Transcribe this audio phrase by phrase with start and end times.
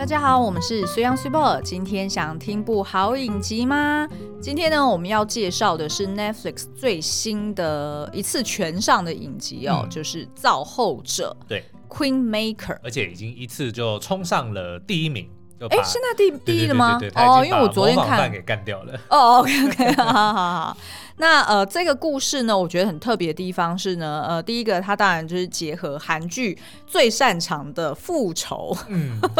[0.00, 1.60] 大家好，我们是虽央随报。
[1.60, 4.08] 今天想听部好影集吗？
[4.40, 15.28] 今天呢，我们要介绍的是 Netflix 最新的一次全上的影集哦，嗯、就是《造后者》对 Queen Maker，而且已经一次就冲上了第一名。
[15.68, 16.98] 哎，现在第第一了吗？
[17.16, 18.98] 哦，因为我昨天看给干掉了。
[19.10, 20.76] 哦，OK OK，好好好。
[21.20, 28.74] 那呃，这个故事呢，我觉得很特别的地方是呢，呃，第一个它当然就是结合韩剧最擅长的复仇。
[28.88, 29.20] 嗯。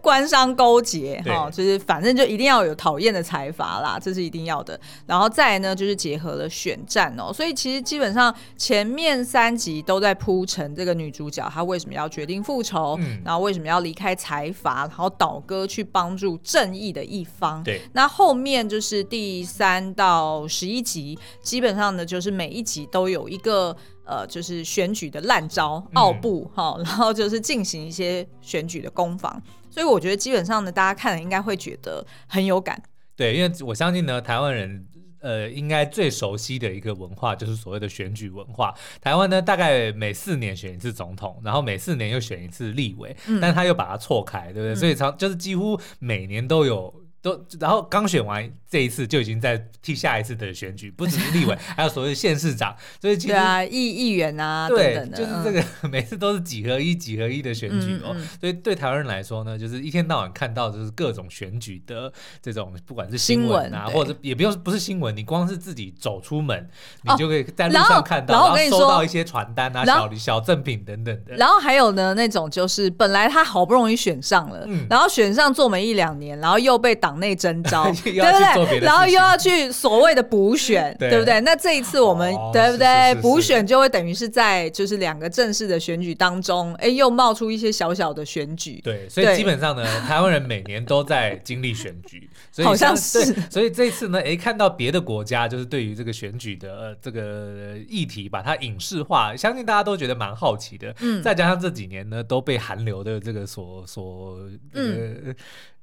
[0.00, 4.80] 官商勾结哈，就是反正就一定要有讨厌的财阀啦，这是一定要的。
[5.04, 17.62] 然后再呢，就是结合了选战哦，所以其实基本上前面三集都在铺陈这个女主角她为什么要决定复仇，嗯、然后为什么要离开财阀，然后倒戈去帮助正义的一方。
[17.62, 20.97] 对，那后面就是第三到十一集，
[21.42, 23.76] 基本上呢就是每一集都有一个。
[24.08, 32.82] 呃，就是选举的烂招奥布哈，然后就是进行一些选举的攻防，所以我觉得基本上呢，大家看了应该会觉得很有感。
[33.14, 34.88] 对，因为我相信呢，台湾人
[35.20, 38.72] 呃应该最熟悉的一个文化就是所谓的选举文化。
[39.02, 44.72] 台湾呢，大概每四年选一次总统，然后每四年又选一次立委，嗯、但他又把它错开，对不对？
[44.72, 46.94] 嗯、所以常就是几乎每年都有。
[47.20, 58.12] 都，然后刚选完这一次就已经在替下一次的选举，不只是立委， 还有所谓的县市长，所以其实对啊，议议员啊，对，等等的就是这个、嗯、 每次都是几合一、几合一的选举哦。
[58.14, 66.68] 嗯嗯、所以对台湾人来说呢，就是一天到晚看到就是各种选举的这种，不管是新闻啊，或者也不用不是新闻，你光是自己走出门，
[67.02, 71.34] 你就可以在路上看到，然后，然后，然后收到一些传单啊、小小赠品等等的。
[71.34, 77.90] 然后还有呢，那种就是本来他好不容易选上了，嗯、然后选上做没一两年，然后又被党内征召。
[78.04, 78.80] 对不对？
[78.80, 81.40] 然后又要去所谓的补选，对不对？
[81.40, 83.14] 那这一次我们对不对？
[83.22, 88.80] 补选就会等于是在就是两个正式的选举当中，哎，又冒出一些小小的选举。
[88.82, 93.24] 对，所以基本上呢， 台湾人每年都在经历选举，所以好像是。
[93.50, 100.94] 所以这一次呢，哎，看到别的国家就是对于这个选举的这个议题把它影视化，相信大家都觉得蛮好奇的。
[101.00, 104.38] 嗯，再加上这几年呢都被韩流的这个所所
[104.74, 105.34] 嗯。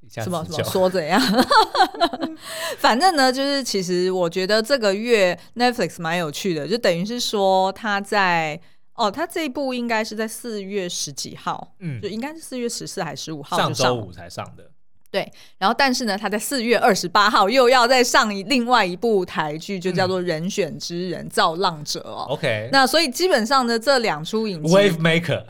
[0.09, 1.21] 什么什么说怎样？
[2.77, 8.59] 反正呢，就是其实我觉得这个月 Netflix 蛮有趣的，就等于是说他在
[8.93, 14.71] 哦，他这一部应该是在四月十几号，嗯，就应该是四月十四还是十五号上周五才上的。
[15.11, 22.25] 对，然后但是呢，他在四月二十八号又要再上一另外一部台剧，就叫做《人选之人造浪者》哦。
[22.29, 25.45] OK，那所以基本上呢，这两出影集 Wave Maker。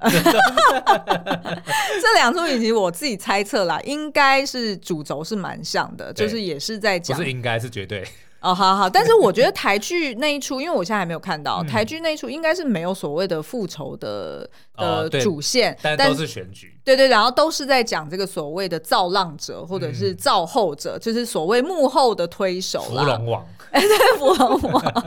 [2.00, 8.04] 这两出影集我自己猜测啦，应该是主轴是蛮像的，就是也是在讲，不是应该是绝对。
[8.40, 25.04] 哦，好好，但是我觉得台剧那一出，因为我现在还没有看到、嗯、台剧那一出，应该是没有所谓的复仇的的主线，但都是选举，对对，然后都是在讲这个所谓的造浪者或者是造后者，嗯、就是所谓幕后的推手啦，芙蓉王，哎， 对，芙蓉王。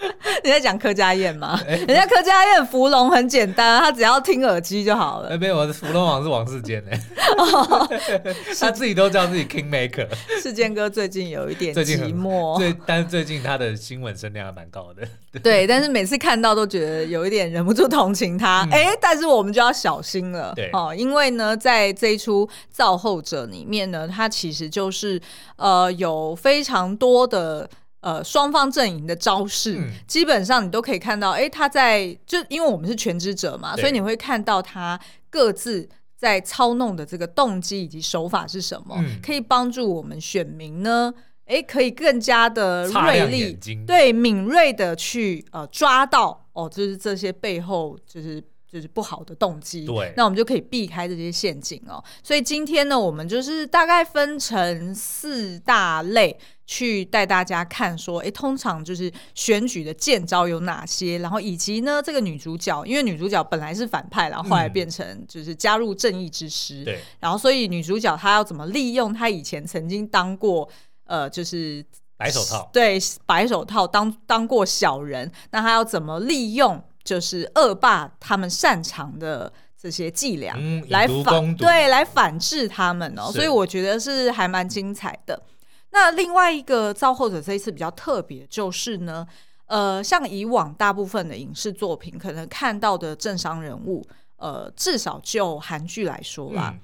[0.42, 1.60] 你在讲柯佳嬿吗？
[1.66, 5.28] 欸、人家柯佳嬿芙蓉很简单，他只要听耳机就好了。
[5.28, 6.90] 欸、没有，我的芙蓉王是王世坚呢。
[8.58, 10.08] 他自己都叫自己 King Maker。
[10.42, 15.06] 世坚哥最近有一点寂寞，最但是最近他的新闻声量还蛮高的。
[15.32, 18.66] 对，对，但是每次看到都觉得有一点忍不住同情他。
[18.72, 25.20] 哎、但是我们就要小心了，对哦，因为呢，在这一出造后者里面呢，它其实就是
[25.56, 27.68] 呃有非常多的。
[28.02, 31.32] 呃，双方阵营的招式，嗯、基本上你都可以看到。
[31.32, 34.98] 哎，他在就因为我们是全知者嘛，所以你会看到他
[35.28, 41.12] 各自在操弄的这个动机以及手法是什么，嗯、可以帮助我们选民呢，
[41.44, 48.42] 哎，可以更加的锐利，对，敏锐的去呃抓到哦，就是这些背后就是。
[48.70, 52.02] 就是不好的动机，对，那我们就可以避开这些陷阱哦。
[52.22, 70.68] 所以今天呢，我们就是大概分成四大类去带大家看，说，诶，通常就是选举的见招有哪些，然后以及呢，这个女主角，因为女主角本来是反派，然后后来变成就是加入正义之师，对、嗯，然后所以女主角她要怎么利用她以前曾经当过
[71.06, 71.84] 呃，就是
[72.16, 76.80] 白手套，对，白手套当当过小人，那她要怎么利用？
[77.04, 85.42] 就是恶霸他们擅长的这些伎俩，嗯、来反对来反制他们哦，所以我觉得是还蛮精彩的。
[85.92, 89.26] 那另外一个造后者这一次比较特别，就是呢，
[89.66, 94.06] 呃，像以往大部分的影视作品，可能看到的政商人物，
[94.36, 96.80] 呃，至少就韩剧来说啦，嗯、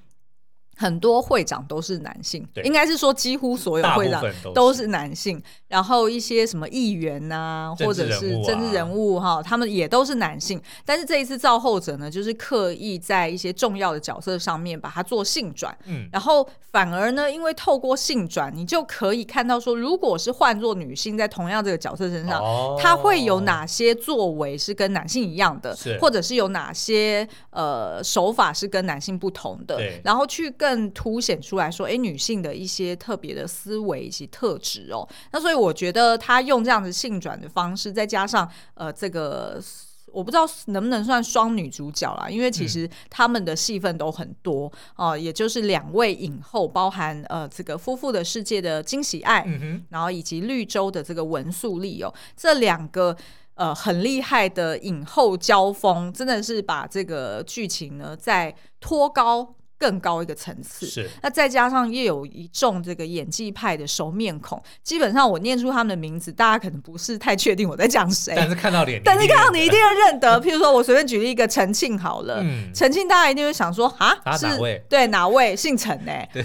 [0.77, 2.63] 很多会长都是男性，对。
[2.63, 4.23] 应该是说几乎所有会长
[4.55, 4.87] 都是。
[4.87, 5.43] 男性。
[5.67, 10.61] 然后一些什么议员呐、啊，或者是政治人物哈、啊，他们也都是男性。
[10.85, 30.66] 但是这一次造后者呢，就是刻意在一些重要的角色上面把它做性转，嗯，然后反而呢，因为透过性转，你就可以看到说，如果是换作女性在同样这个角色身上，哦、她会有哪些作为是跟男性一样的，或者是有哪些呃手法是跟男性不同的，然后去跟。
[30.67, 35.07] 更凸显出来说，哎，女性的一些特别的思维以及特质哦。
[35.31, 39.63] 那所以我觉得他用这样子性转的方式，再加上呃，这个
[40.11, 44.65] 我不知道能不能算双女主角啦，因为其实他们的戏份都很多
[44.97, 53.15] 哦、嗯呃，也就是两位影后，包含呃这个《夫妇的世界》的惊喜爱，嗯、然后以及绿洲的这个文素丽哦，这两个
[53.55, 59.55] 呃很厉害的影后交锋，真的是把这个剧情呢再拖高。
[59.79, 70.41] 更高一个层次，是那再加上又有一众这个演技派的熟面孔，基本上我念出他们的名字，大家可能不是太确定我在讲谁，但是看到脸，但是看到你一定要认得。
[70.41, 72.43] 譬如说我随便举例一个陈庆好了，
[72.73, 74.83] 陈庆、嗯、大家一定会想说啊，是哪位？
[74.89, 76.11] 对，哪位姓陈呢？
[76.33, 76.43] 对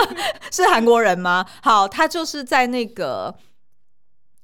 [0.52, 1.44] 是韩国人吗？
[1.62, 3.34] 好，他就是在那个。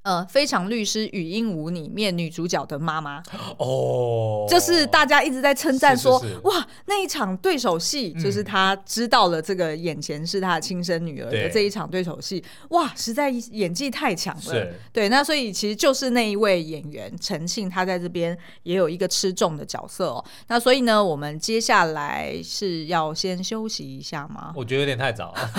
[0.02, 3.22] 呃，非常律师与鹦鹉里面女主角的妈妈
[3.58, 14.68] 哦，就是大家一直在称赞说，是是是哇，那一场对手戏，嗯、就是她知道了这个眼前是她的亲生女儿的这一场对手戏，哇，实在演技太强了。
[14.90, 20.24] 对，那所以其实就是那一位演员陈庆，他在这边也有一个吃重的角色哦。
[20.48, 24.54] 那所以呢，我们接下来是要先休息一下吗？
[24.56, 25.50] 我觉得有点太早了。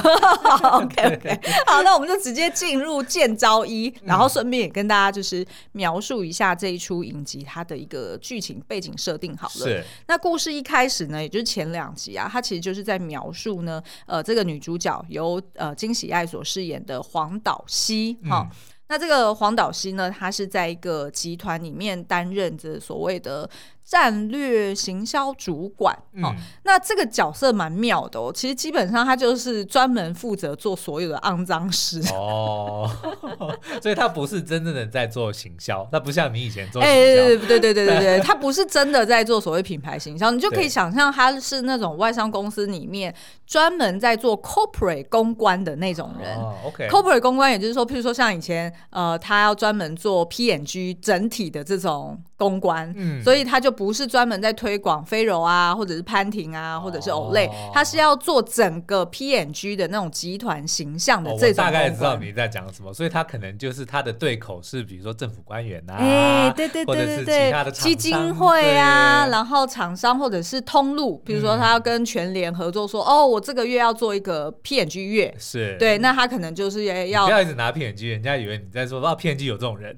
[0.82, 4.32] OK OK，好，那我们就直接进入见招一，然后。
[4.42, 9.66] 顺便也跟大家就是描述一下这一出影集它的一个剧情背景设定好了。
[9.66, 9.84] 是。
[10.08, 18.50] 那故事一开始呢，也就是前两集啊，它其实就是在描述呢，呃，这个女主角由呃金喜爱所饰演的黄导熙哈。
[18.50, 18.58] 嗯、
[18.88, 23.48] 那这个黄导熙呢，她是在一个集团里面担任着所谓的。
[23.92, 26.34] 战略行销主管，嗯、哦，
[26.64, 28.32] 那这个角色蛮妙的哦。
[28.34, 32.90] 其实基本上他就是专门负责做所有的肮脏事哦，
[33.84, 36.90] 所以他不是真正的在做行销，他不像你以前做行销。
[36.90, 43.14] 哎，对对对对对对对，他不是真的在做所谓品牌行销，你就可以想象他是那种外商公司里面
[43.46, 46.38] 专门在做 corporate 公关的那种人。
[46.38, 52.18] 哦，OK，corporate 公关也就是说，譬如说像以前呃，他要专门做 P&G 整体的这种。
[52.42, 61.64] 公关，嗯，所以他就不是专门在推广飞柔啊，或者是潘婷啊，或者是 Olay，他是要做整个 PNG 的那种集团形象的这种。
[61.64, 75.78] 我大概知道你在讲什么，所以他可能就是他的对口是比如说政府官员啊，哎，对对对对对，基金会啊，然后厂商或者是通路，比如说他要跟全联合作，说哦，我这个月要做一个 PNG 月，是。
[75.78, 79.96] 对，那他可能就是要不要一直拿 PNG，人家以为你在说啊 PNG 有这种人，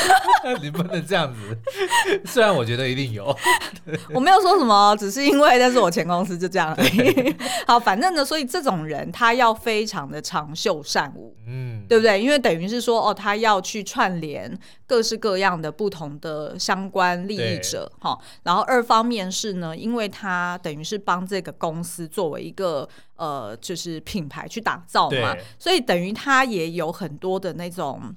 [0.62, 1.58] 你不能这样子。
[2.24, 3.34] 虽然我觉得一定有，
[4.14, 7.34] 我没有说什么，只是因为那是我前公司就这样而已。
[7.66, 12.20] 好，反正呢，所以这种人他要非常的长袖善舞，嗯，对不对？
[12.22, 14.56] 因为等于是说，哦，他要去串联
[14.86, 18.18] 各式各样的不同的相关利益者，哈。
[18.42, 28.14] 然后二方面是呢，因为他等于是帮这个公司作为一个呃，就是品牌去打造嘛，所以等于他也有很多的那种。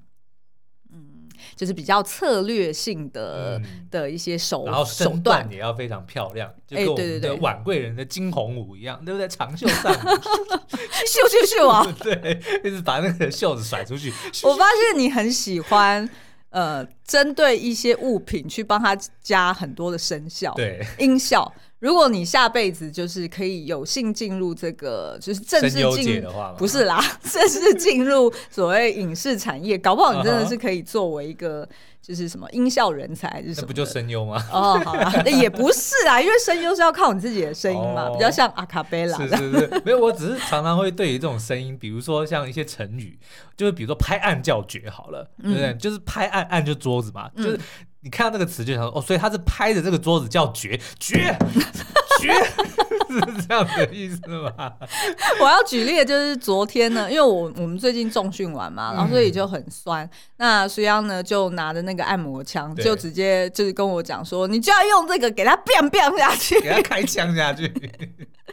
[1.55, 9.27] 就是比较策略性的、嗯、的一些手，然后手段也要非常漂亮，就跟我们的晚贵人的惊鸿舞一样，对不对？
[9.27, 10.07] 长袖善舞，
[11.05, 11.85] 秀秀秀啊！
[12.01, 14.13] 对，就是把那个袖子甩出去。
[14.43, 16.09] 我发现你很喜欢，
[16.49, 21.53] 呃，针对一些物品去帮他加很多的声效，对，音效。
[21.79, 26.23] 如果你下辈子就是可以有幸进入这个，就是正式进
[26.57, 31.67] 不是啦， 正式进入所谓影视产业，搞不好你真的是可以作为一个
[32.05, 33.61] 就是什么音效人才，是？
[33.61, 34.35] 那不就声优吗？
[34.51, 39.17] 哦，好啦，那也不是啊，因为声优是要靠你自己的声音嘛，比较像阿卡贝拉。
[39.17, 43.17] 是是是，没有，我只是常常会对于这种声音，比如说像一些成语，
[43.57, 45.73] 就是比如说拍案叫绝，好了，对不对？
[45.73, 47.59] 就是拍案，案就桌子嘛，就是。
[48.01, 51.35] 你看到那个词就想说哦，所以他是拍着这个桌子叫绝绝
[52.19, 52.33] 绝，
[53.09, 54.51] 是这样的意思吗？
[55.41, 60.05] 我要举例的就是昨天呢，因为我我们最近重训完嘛，然后所以就很酸。
[60.05, 67.71] 嗯、那隋央呢就拿着那个按摩枪，就直接就是跟我讲说，你就要用这个给他 biang biang 下去，给他开枪下去。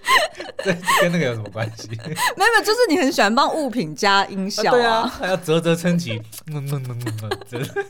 [0.65, 1.89] 这跟那个有什么关系？
[2.37, 7.31] 没有没有，就是你很喜欢帮物品加音效啊，啊对啊，还要啧啧称奇，嗯嗯嗯嗯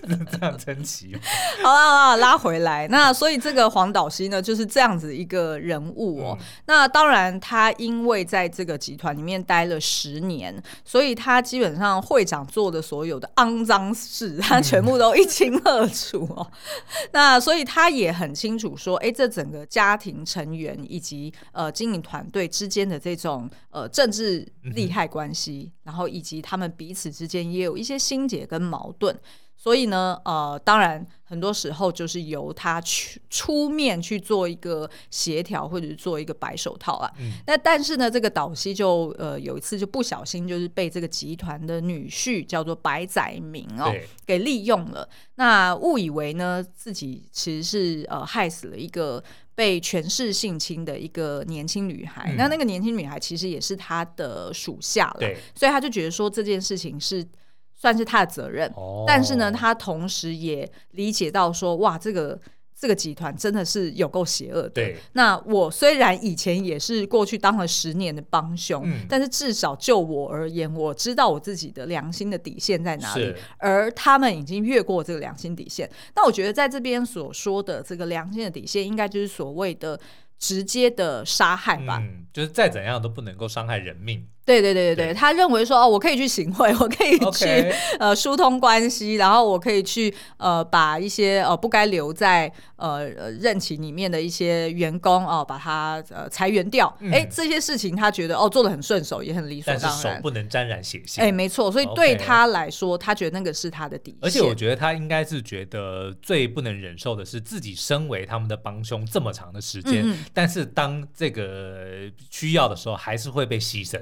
[0.09, 1.17] 嗯， 这样称奇。
[1.63, 2.89] 好了好了，拉回来。
[2.89, 6.37] 那所以这个黄岛熙呢，就是这样子一个人物哦。
[6.41, 16.47] 嗯、那当然，他因为在这个集团里面待了十年，所以他基本上会长做的所有的肮脏事，他全部都一清二楚哦。
[16.51, 29.17] 嗯、那所以他也很清楚说，哎，这整个家庭成员以及呃经营团队之间的这种呃政治利害关系，嗯、然后以及他们彼此之间也有一些心结跟矛盾。
[29.55, 37.09] 所以呢，呃，当然，很多时候就是由他去出面去做一个协调，或者是做一个白手套啊。
[37.21, 37.35] 嗯。
[37.47, 43.95] 那但是呢，这个导西就呃有一次就不小心，就是被这个集团的女婿叫做白载明哦
[44.27, 45.09] 给利用了。
[45.37, 49.23] 那误以为呢自己其实是呃害死了一个
[49.55, 52.31] 被权势性侵的一个年轻女孩。
[52.33, 57.27] 嗯、那那个年轻女孩其实也是他的属下了，对所以他就觉得说这件事情是。
[57.75, 62.41] 算是他的责任，哦、但是呢，他同时也理解到说，哇，这个
[62.83, 64.71] 这个集团真的是有够邪恶的。
[64.71, 75.89] 对，那我虽然以前也是过去当了十年的帮凶，嗯、但是至少就我而言，我知道我自己的良心的底线在哪里，而他们已经越过这个良心底线。
[76.17, 80.01] 那我觉得在这边所说的这个良心的底线，应该就是所谓的
[80.41, 84.27] 直接的杀害吧，嗯，就是再怎样都不能够伤害人命。
[84.45, 96.87] 对对对对对，他认为说哦，我可以去行贿， 我可以去呃疏通关系，然后我可以去呃把一些呃不该留在呃任期里面的一些员工哦、呃，把他呃裁员掉。
[97.13, 99.83] 哎、嗯，这些事情他觉得哦做的很顺手，也很理所当然。
[99.83, 101.21] 但是手不能沾染血腥。
[101.21, 104.19] 哎，没错，所以对他来说，他觉得那个是他的底线。
[104.23, 114.01] 而且我觉得他应该是觉得最不能忍受的是自己身为他们的帮凶这么长的时间，嗯嗯，但是当这个需要的时候，还是会被牺牲。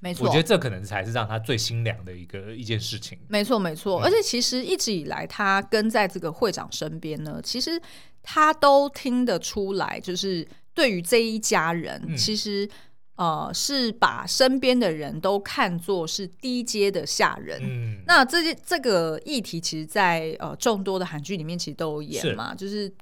[0.00, 3.18] 没错，我觉得这可能才是让他最心凉的一个一件事情。
[3.26, 4.00] 没错，没错。
[4.00, 7.80] 嗯、而且其实一直以来，他跟在这个会长身边呢，其实
[8.22, 12.68] 他都听得出来，就是对于这一家人，嗯、其实
[13.16, 17.60] 呃是把身边的人都看作是低阶的下人。
[17.62, 22.92] 嗯，那这些这个议题，其实在呃众多的韩剧里面其实都有演嘛，是就是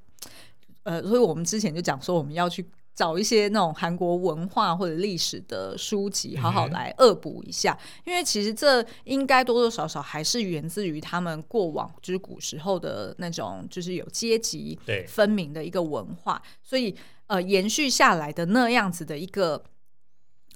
[0.84, 2.66] 呃，所以我们之前就讲说我们要去。
[2.96, 14.76] 找一些那种韩国文化或者历史的书籍，好好来恶补一下，嗯、因为其实这应该多多少少还是源自于他们过往就是古时候的那种，就是有阶级
[15.06, 19.62] 分明的一个文化，所以呃延续下来的那样子的一个。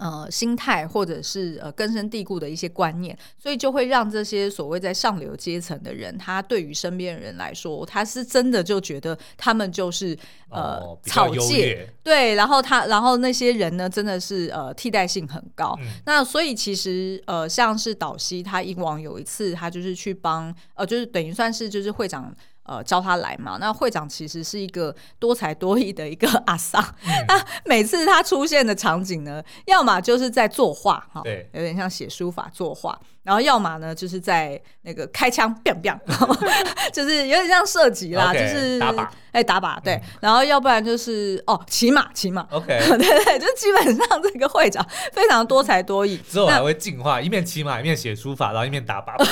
[0.01, 10.17] 呃，心态或者是呃根深蒂固的一些观念，所以就会让这些所谓在上流阶层的人，他对于身边的人来说，他是真的就觉得他们就是
[10.49, 15.77] 呃、哦、草芥，对，然后他然后那些人呢，真的是呃替代性很高。
[15.83, 22.35] 嗯、那所以其实呃像是岛西，他以往有一次他就是去帮呃就是等于算是就是会长。
[22.63, 23.57] 呃，招他来嘛？
[23.59, 26.83] 那会长其实是一个多才多艺的一个 阿桑。
[27.27, 32.99] 那、嗯、每次他出现的场景呢，要么就是在作画，哈，对，有点像写书法作画。
[33.23, 35.99] 然后要么呢，就是在那个开枪，biang biang，
[36.93, 40.01] 就是有点像射击啦，就是打靶，哎，打靶，对。
[40.21, 46.17] 然后要不然就是哦，骑马，骑马，OK， 对对，就基本上这个会长非常多才多艺。
[46.29, 49.15] 之后还会进化，一面骑马，一面写书法，然后一面打靶。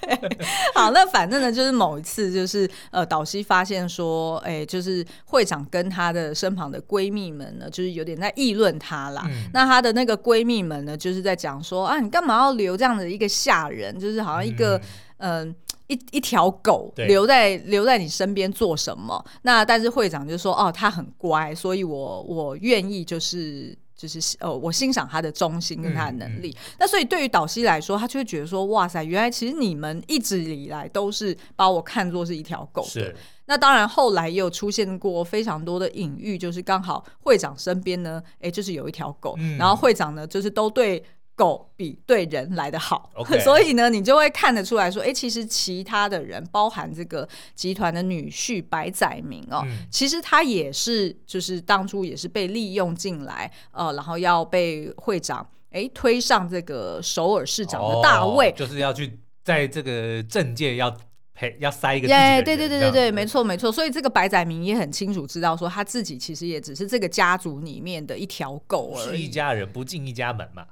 [0.00, 0.38] 对，
[0.74, 9.26] 好，那反正呢，就是某一次，就是呃，导西发现说，哎，就是会长跟她的身旁的闺蜜们呢，就是有点在议论她啦。
[9.52, 12.89] 那她的那个闺蜜们呢，就是在讲说啊，你干嘛要留这样？
[12.90, 14.76] 这样的一个下人，就是好像一个
[15.18, 15.54] 嗯、呃、
[15.86, 19.24] 一一条狗留在留在你身边做什么？
[19.42, 26.50] 那但是会长就说哦，他很乖，所以我我愿意就是就是呃，我欣赏他的忠心跟他的能力。
[26.50, 32.88] 嗯嗯、那所以对于导西来说，他就会觉得说哇塞，原来其实你们一直以来都是把我看作是一条狗的。
[32.88, 33.16] 是
[33.46, 41.04] 那当然后来也有出现过非常多的隐喻，就是刚好会长身边呢，哎，就是有一条狗，嗯、然后会长呢就是都对。
[41.40, 43.10] 狗比对人来得好.
[43.42, 60.94] 所以呢，你就会看得出来说，哎、欸，其实其他的人，包含这个集团的女婿白载明哦，嗯、其实他也是，就是当初也是被利用进来，呃，然后要被会长哎、欸、推上这个首尔市长的大位，哦、就是要去在这个政界要
[61.32, 70.66] 配要塞一个，yeah, 对对对对对，没错没错，所以这个白载明也很清楚知道说，他自己其实也只是这个家族里面的一条狗而已，是一家人不进一家门嘛。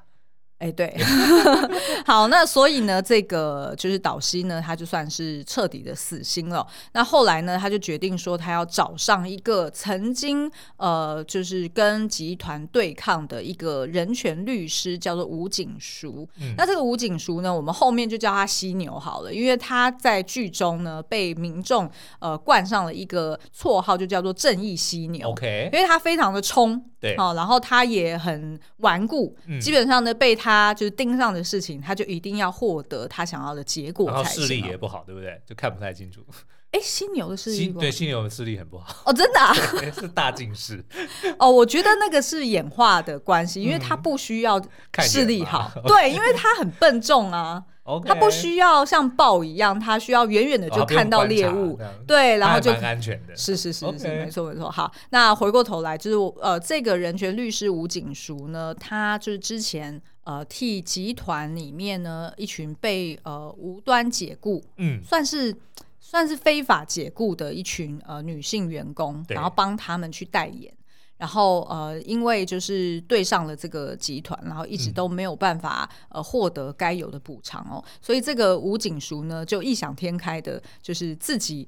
[0.58, 0.92] 哎，对，
[2.04, 6.66] 好，那所以呢，这个就是导西呢，他就算是彻底的死心了。
[6.92, 16.28] 那后来呢，他就决定说，他要找上一个曾经呃，就是跟集团对抗的一个人权律师，叫做吴景淑。
[16.40, 21.88] 嗯、那这个吴景淑呢，我们后面就叫他犀牛好了，因为他在剧中呢被民众
[22.18, 25.28] 呃冠上了一个绰号，就叫做正义犀牛。
[25.28, 26.84] OK，因为他非常的冲。
[27.00, 34.06] 对，好，然后他也很顽固，嗯、基本上呢，被他就是盯上的事情，他就一定要获得他想要的结果。
[34.06, 35.40] 然后视力也不好，对不对？
[35.46, 36.24] 就看不太清楚。
[36.70, 38.94] 哎，犀牛的视力对，犀牛的视力很不好。
[39.06, 39.54] 哦，真的啊？
[39.98, 40.84] 是大近视。
[41.38, 44.62] 哦，我觉得那个是演化的关系，因为他不需要
[44.98, 47.64] 视力好，嗯、对，因为他很笨重啊。
[48.04, 53.36] 他不需要像豹一样，他需要远远的就看到猎物，对，然后就安全的。
[53.36, 54.70] 是是是是，没错没错。
[54.70, 65.54] 好，那回过头来，就是呃，这个人权律师吴景淑呢，他就是之前呃替集团里面呢一群被呃无端解雇，嗯，算是
[66.00, 70.72] 算是非法解雇的一群呃女性员工，然后帮他们去代言。
[71.18, 81.66] 然后呃，因为就是对上了这个集团，然后一直都没有办法呃获得该有的补偿哦，所以这个吴景淑呢就异想天开的，就是自己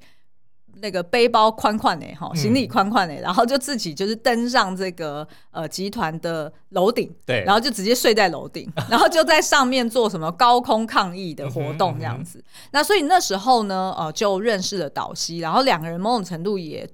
[0.77, 12.41] 那个背包宽宽的哈，行李宽宽的，然后就自己就是登上这个呃集团的楼顶，对，然后就直接睡在楼顶，然后就在上面做什么高空抗议的活动这样子。
[12.71, 16.89] 那所以那时候呢，呃，就认识了导西，然后两个人某种程度也。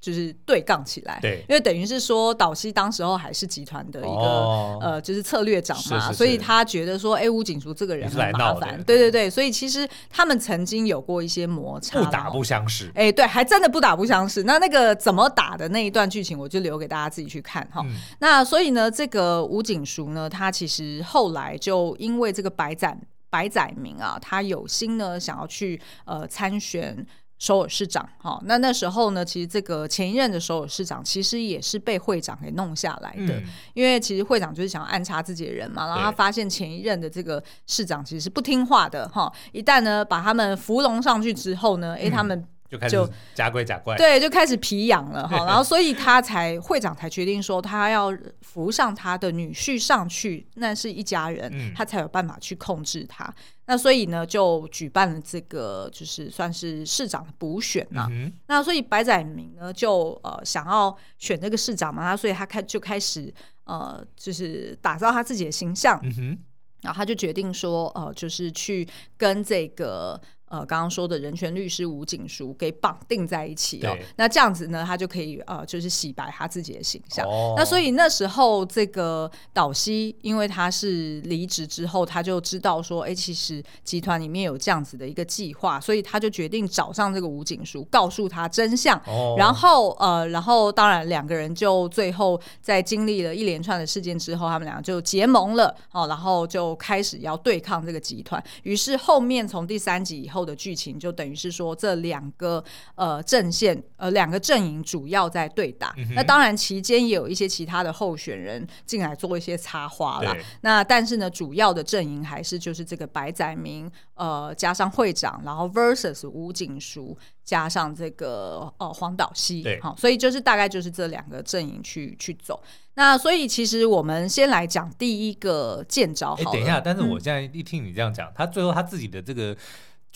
[0.00, 14.44] 就是对杠起来，对，因为等于是说导西当时候还是集团的一个、哦、呃，就是策略长嘛，是是是，所以他觉得说，哎，吴景淑这个人很麻烦，对对对，所以其实他们曾经有过一些摩擦，不打不相识，哎，对，还真的不打不相识。
[14.44, 17.82] 那那个怎么打的那一段剧情，我就留给大家自己去看哈。
[17.84, 27.04] 嗯、那所以呢，这个吴景淑呢，他其实后来就因为这个白展白载明啊，他有心呢想要去呃参选。
[27.38, 42.46] 首尔市长，哈，那那时候呢，其实这个前一任的首尔市长其实也是被会长给弄下来的，嗯、因为其实会长就是想要暗插自己的人嘛，然后他发现前一任的这个市长其实是不听话的，哈，一旦呢把他们扶龙上去之后呢，哎、嗯，他们。
[42.68, 42.96] 就开始
[43.34, 53.32] 假鬼假怪，对，就开始皮痒了 哈，然后所以他才会长才决定说他要扶上他的女婿上去，那是一家人，嗯、他才有办法去控制他。
[53.66, 58.06] 那所以呢，就举办了这个就是算是市长的补选呐。
[58.10, 63.32] 嗯、那所以白载明呢，就呃想要选这个市长嘛，他所以他开就开始
[63.64, 66.38] 呃就是打造他自己的形象，嗯、哼
[66.82, 70.20] 然后他就决定说呃就是去跟这个。
[70.48, 77.26] 呃，刚刚说的人权律师吴景书给绑定在一起哦，那这样子呢，他就可以呃，就是洗白他自己的形象。
[77.26, 88.96] 哦、那所以那时候这个导西，因为他是离职之后，他就知道说，哎，其实集团里面有这样子的一个计划，所以他就决定找上这个吴景书，告诉他真相。
[89.08, 98.40] 哦、然后呃，然后当然两个人就最后在经历了一连串的事件之后，他们俩就结盟了哦，然后就开始要对抗这个集团。
[98.62, 100.35] 于是后面从第三集以后。
[100.36, 102.62] 后的剧情就等于是说，这两个
[102.94, 105.94] 呃阵线呃两个阵营主要在对打。
[105.96, 110.36] 嗯、那当然期间也有一些其他的候选人进来做一些插花啦。
[110.60, 119.62] 那但是呢，主要的阵营还是就是这个白载明呃加上会长，然后 versus 吴景淑加上这个呃黄岛西。
[119.62, 122.62] 对，好，所以就是大概就是这两个阵营去去走。
[122.94, 126.34] 那所以其实我们先来讲第一个见招。
[126.38, 129.56] 哎，等一下，但是我现在一听你这样讲，嗯、他最后他自己的这个。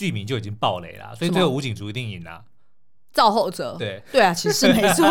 [0.01, 2.43] 剧名就已经爆雷了，所以最后吴景竹一定赢了。
[3.13, 5.05] 造后者，对对啊，其实没错，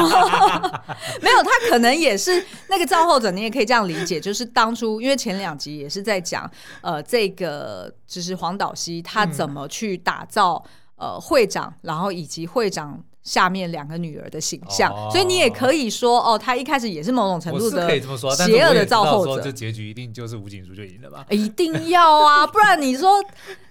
[1.22, 6.50] 没有他可能也是那个造后者，你也可以这样理解，就是当初因为前两集也是在讲
[6.82, 10.64] 呃这个就是黄岛西他怎么去打造、
[10.96, 17.88] 嗯、呃会长，然后以及会长下面两个女儿的形象，哦、所以你也可以说哦，他一开始也是某种程度的
[18.34, 21.26] 邪恶的造后者，这结局一定就是吴景淑就赢了吧？
[21.30, 23.22] 一定要啊，不然你说。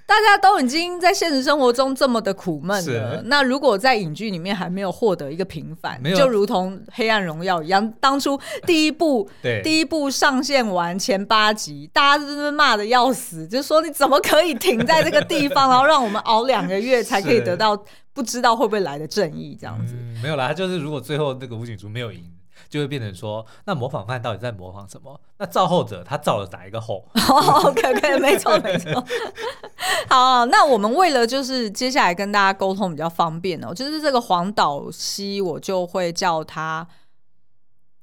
[0.08, 17.78] 大家都已经在现实生活中这么的苦闷了，那如果在影剧里面还没有获得一个平反，就如同《黑暗荣耀》一样，当初第一部 对第一部上线完前八集，大家真的骂的要死，就说你怎么可以停在这个地方，然后让我们熬两个月才可以 得到
[18.14, 19.92] 不知道会不会来的正义这样子？
[19.94, 22.24] 嗯、没有啦，就是如果最后那个吴景竹没有赢。
[22.68, 25.20] 就会变成说，那模仿犯到底在模仿什么？
[25.38, 29.04] 那造后者他造了哪一个后？OK OK，没错没错。
[30.08, 36.86] 好，那我们为了就是接下来跟大家沟通比较方便哦，就是这个黄岛西，我就会叫他，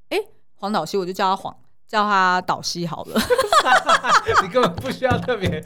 [0.10, 0.18] 哎，
[0.56, 1.56] 黄岛西我就叫他黄。
[1.96, 3.22] 叫他导西好了。
[4.44, 5.64] 你根本不需要特别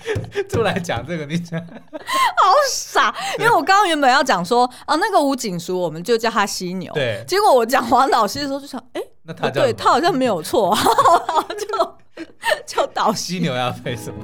[0.48, 6.94] 出来讲这个，你讲好傻，因为我刚刚原本要讲说啊，那个吴景书我们就叫他犀牛。
[6.94, 10.78] 对，结果我讲黄导西的时候就想，哎、欸，那他对他好像没有错，
[11.58, 12.24] 就
[12.68, 14.24] 叫导犀牛要配什么？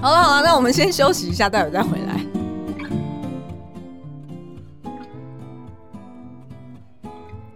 [0.00, 2.39] 好了好了，那我们先休息一下，待会再回来。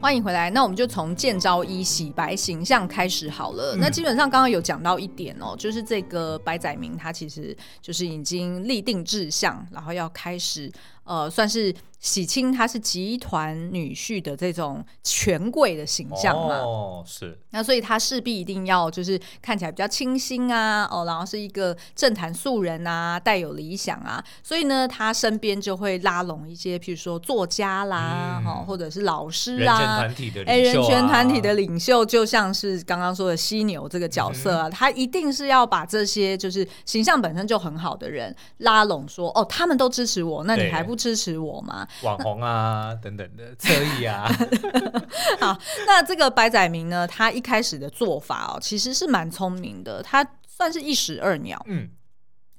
[0.04, 3.74] 欢迎回来，那我们就从见招一洗白形象开始好了。
[3.74, 10.70] 嗯、那基本上刚刚有讲到一点哦，就是这个白载明他其实就是已经立定志向，然后要开始
[11.04, 11.74] 呃，算是。
[12.00, 16.56] 喜清他是集团女婿的这种权贵的形象嘛？
[16.56, 17.38] 哦，是。
[17.48, 24.22] 那所以他势必一定要就是看起来比较清新啊，哦，然后是一个政坛素人啊，带有理想啊。
[24.42, 30.52] 所以呢，他身边就会拉拢一些，譬如说作家啦，哈、嗯，或者是老师啊，人权团体的领袖啊。
[30.52, 41.86] 哎，人权团体的领袖，就像是刚刚说的犀牛这个角色啊，嗯、他一定是要把这些就是形象本身就很好的人拉拢，说哦，他们都支持我，那你还不支持我吗？
[42.02, 44.30] 网红啊，等等的侧翼啊。
[45.40, 51.60] 好，那这个白载明呢，他一开始的做法哦，其实是蛮聪明的，他算是一石二鸟。
[51.66, 51.88] 嗯。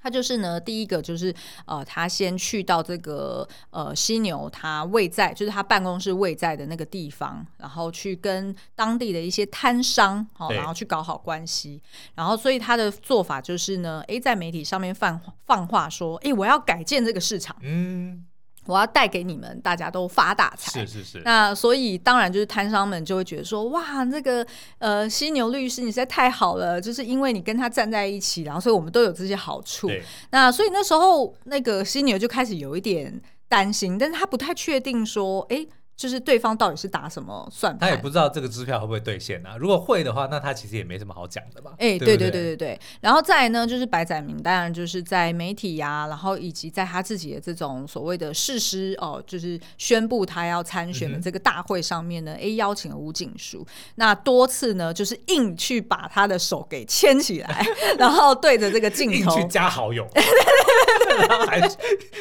[0.05, 1.33] 他就是呢，第一个就是
[1.65, 11.81] 呃，他先去到这个呃犀牛他位在，就是他办公室位在的那个地方，然后去跟当地的一些摊商，好、哦，然后去搞好关系，
[12.13, 18.27] 然后所以他的做法就是呢，诶，在媒体上面放放话说，诶，我要改建这个市场，嗯。
[18.65, 20.85] 我要带给你们，大家都发大财。
[20.85, 21.21] 是是是。
[21.23, 24.45] 那所以当然就是摊商们就会觉得说，哇，那个
[24.79, 29.89] 呃犀牛律师你实在太好了，就是因为你跟他站在一起，然后所以我们都有这些好处。
[30.31, 35.67] 那所以那时候那个犀牛就开始有一点担心，但是他不太确定说，哎、欸。
[35.95, 37.89] 就是对方到底是打什么算盘？
[37.89, 39.55] 他也不知道这个支票会不会兑现啊。
[39.57, 41.71] 如果会的话，那他其实也没什么好讲的嘛。
[41.77, 42.79] 哎、欸，对对对对对。
[43.01, 57.65] 然后再来呢，就是白载明，当然就是在媒体呀、啊，然后以及在他自己的这种所谓的誓师哦，就是宣布他要参选的这个大会上面呢，哎、邀请了吴景书，那多次呢，就是硬去把他的手给牵起来，
[57.97, 60.05] 然后对着这个镜头去加好友，
[61.17, 61.61] 然后还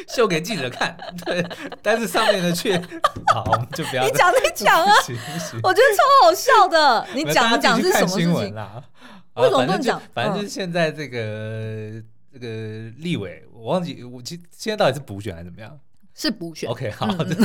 [0.07, 0.95] 秀给记者看。
[1.25, 1.45] 对，
[1.81, 2.77] 但是上面的却
[3.33, 3.43] 好。
[3.73, 4.93] 就不要你讲你 讲啊！
[5.63, 7.07] 我觉得超好笑的。
[7.13, 8.81] 你讲讲是什么新闻啦？
[9.35, 10.01] 为什么不能讲？
[10.13, 12.47] 反正就是现在这个、嗯、这个
[12.97, 15.77] 立委，我忘记我其实现在到底是补选还是怎么样？
[16.13, 16.69] 是补选。
[16.69, 17.35] OK，好的。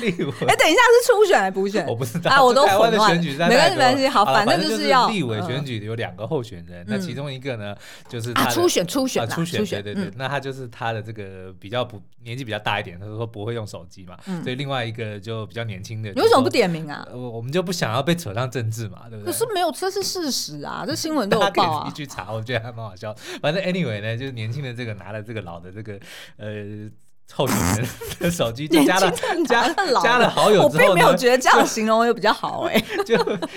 [0.00, 1.84] 立委，哎，等一下是初选还是补选？
[1.88, 3.16] 我不知道啊，我都混乱。
[3.16, 4.08] 没关系，没关系。
[4.08, 7.74] 好，反正就是要立委选举有两个候选人，那其中一个呢，
[8.08, 10.12] 就是他初选，初选，初选，对对对。
[10.16, 16.10] 那他就是他的这个比较不年纪比较大一点，他说不会用手机嘛，所以另外一个就比较年轻的。
[16.12, 17.06] 你为什么不点名啊？
[17.12, 19.32] 我我们就不想要被扯上政治嘛，对不对？
[19.32, 21.84] 可是没有，这是事实啊，这新闻都有 报啊。
[21.86, 23.14] 你去查，我觉得还蛮好笑。
[23.40, 25.98] 反正 anyway 呢，就是年轻的这个拿了这个老的这个
[26.36, 26.90] 呃。
[27.34, 27.86] 候选人
[28.18, 29.10] 的手机就加了
[29.46, 29.68] 加
[30.02, 33.16] 加了好友之后，我并没有觉得这样形容又比较好哎， 就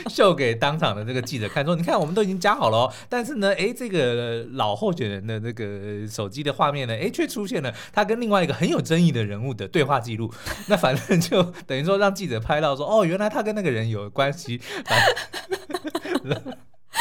[0.10, 10.34] 秀给当场的这个记者看，说你看我们都已经加好了哦，但是呢，哎，这个老候选人的那个手机的画面呢，哎，却出现了他跟另外一个很有争议的人物的对话记录，
[10.67, 14.60] 那反正就等于说让记者拍到说，哦，原来他跟那个人有关系。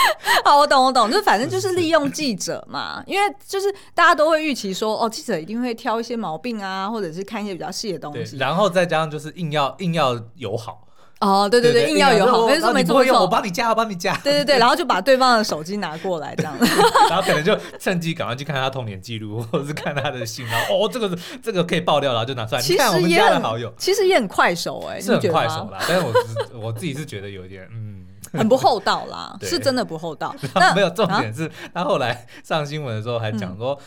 [0.44, 10.84] 好，我懂，我懂， 就反正就是利用记者嘛，因为就是大家都会预期说，哦，记者一定会挑一些毛病啊，或者是看一些比较细的东西，然后再加上就是硬要硬要友好。
[11.20, 14.16] 哦，对对对，硬要友好，没错没错没错，我帮你加，我帮你加。
[14.18, 16.56] 对对对， 然后就把对方的手机拿过来这样，
[17.11, 22.61] 然后可能就趁机赶快去看他童年记录，或者是看他的信，然后哦，这个这个可以爆料，然后就拿出来。
[22.61, 23.42] 其实也很，
[23.76, 27.97] 其实也很快手哎，是很快手啦，但是我我自己是觉得有点嗯。
[28.38, 30.34] 很不厚道啦，是真的不厚道。
[30.54, 33.78] 那 没有重点是，他后来上新闻的时候还讲说。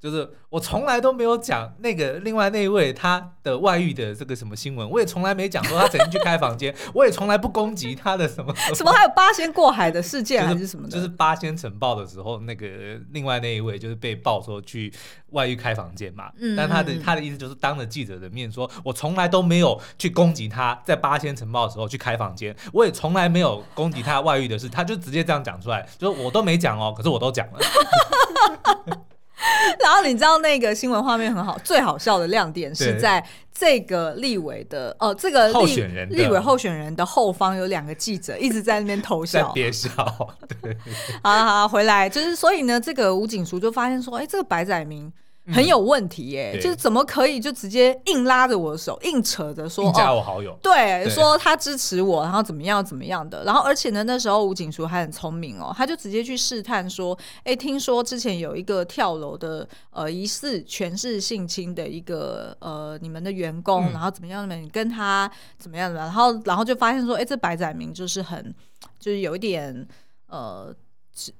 [0.00, 12.66] 就是我从来都没有讲那个另外那一位他的外遇的这个什么新闻，我也从来没讲说他曾经去开房间， 我也从来不攻击他的什么 什么，还有八仙过海的事件还是什么的，就是八仙晨报的时候，那个
[13.10, 14.92] 另外那一位就是被爆说去
[15.30, 27.58] 外遇开房间嘛，但他的他的意思就是当着记者的面说，我从来都没有去攻击他在八仙晨报的时候去开房间，我也从来没有攻击他外遇的事，他就直接这样讲出来，就是我都没讲哦，可是我都讲了。
[29.80, 39.88] 然后你知道那个新闻画面很好，最好笑的亮点是在这个立委的哦，这个候选人立委候选人的后方有两个记者一直在那边偷笑，憋笑。
[40.62, 40.76] 对，
[41.22, 42.08] 好了好了，回来。
[42.08, 45.12] 就是所以呢，这个吴景淑就发现说，哎，这个白载明
[45.52, 51.10] 很有问题耶、欸，嗯、就是怎么可以就直接硬拉着我的手，硬扯着说加我好友，哦、对，对。
[51.10, 68.54] 说他支持我，然后怎么样怎么样的，然后而且呢，那时候吴景书还很聪明哦，他就直接去试探说，哎，听说之前有一个跳楼的呃疑似权势性侵的一个呃你们的员工，嗯、然后怎么样的，你跟他怎么样的，然后然后就发现说，哎，这白载明就是很
[68.98, 69.86] 就是有一点
[70.28, 70.74] 呃。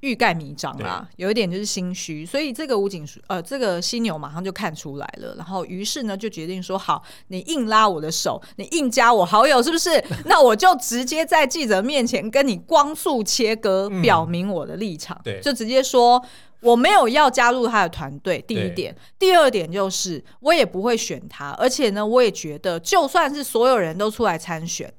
[0.01, 10.03] 欲盖弥彰啦，有一点就是心虚，所以这个武警呃，这个犀牛马上就看出来了，然后于是呢就决定说好，你硬拉我的手，你硬加我好友，是不是？
[10.27, 16.23] 那我就直接在记者面前跟你光速切割，嗯、表明我的立场，对，就直接说
[16.61, 18.43] 我没有要加入他的团队。
[18.47, 24.93] 第一点，第二点就是我也不会选他，而且呢，我也觉得就算是所有人都出来参选。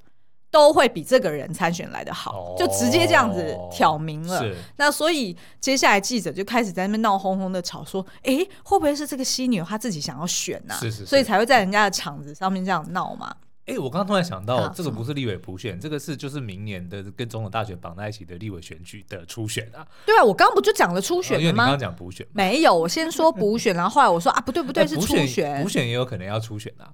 [0.51, 4.39] 都会比这个人参选来的好，就直接这样子挑明了。
[4.39, 10.79] 是那所以接下来记者就开始在那边闹哄哄的吵说：“哎，会不会是这个犀牛他自己想要选呢、啊？
[10.79, 13.35] 是是是所以才会在人家的场子上面这样闹嘛？”
[13.69, 19.85] 哎，我刚刚突然想到，这个不是立委补选，这个是就是明年的跟总统大选绑在一起的立委选举的初选啊。
[20.07, 21.39] 对啊，我刚刚不就讲了初选吗？
[21.39, 26.89] 因为你刚刚讲补选，没有，我先说补选，然后后来我说啊，不对不对，是初选，补选也有可能要初选啊。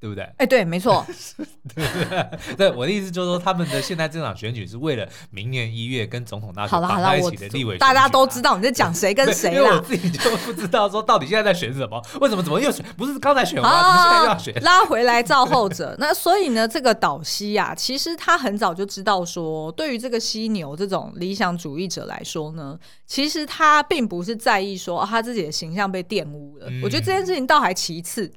[0.00, 0.22] 对不对？
[0.36, 1.04] 哎，对，没错。
[1.74, 1.84] 对
[2.56, 7.76] 对，我的意思就是说，他们的现在这场选举是为了明年一月跟总统大选绑在一起的立委。
[7.78, 9.56] 大家都知道你在讲谁跟谁啦。
[9.56, 12.84] 因为我自己就不知道说到底现在在选什么，为什么怎么又选？
[12.96, 14.54] 不是刚才选完，你现在又要选？
[14.62, 15.96] 拉回来造后者。
[15.98, 26.66] 那所以呢，这个导西呀，其实他很早就知道说，对于这个犀牛这种理想主义者来说呢，其实他并不是在意说他自己的形象被玷污了。
[26.82, 28.32] 我觉得这件事情倒还其次。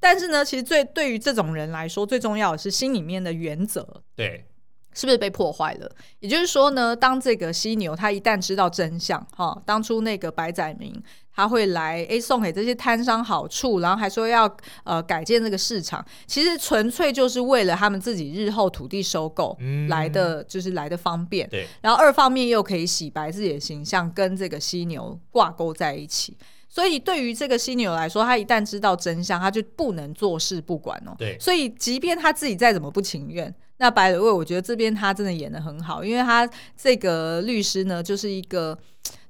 [0.00, 3.86] 但是呢，其实最对于这种人来说，最重要的是心里面的原则，
[4.16, 4.46] 对，
[4.94, 5.90] 是不是被破坏了？
[6.20, 11.00] 也就是说呢，当这个犀牛他一旦知道真相，哈，当初那个白载明
[11.32, 14.50] 他会来诶送给这些摊商好处，然后还说要
[14.84, 19.56] 呃改建这个市场，其实纯粹就是为了他们自己日后土地收购
[19.88, 21.48] 来的，嗯、就是来的方便。
[21.48, 26.36] 对，然后二方面又可以洗白自己的形象，跟这个犀牛挂钩在一起。
[26.72, 31.12] 所以，对于这个犀牛来说，他一旦知道真相，他就不能坐视不管哦。
[31.18, 31.36] 对。
[31.40, 38.78] 所以，即便他自己再怎么不情愿，那白了位，我觉得这边他真的演的很好，因为他这个律师呢，就是一个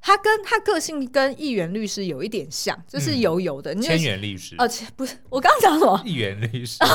[0.02, 3.74] 他跟他个性跟议员律师有一点像，就是油油的。
[3.76, 4.54] 千元律师。
[4.58, 6.02] 哦，不是，我刚刚讲什么？
[6.04, 6.76] 议员律师。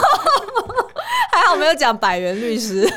[1.33, 2.87] 还好没有讲百元律师。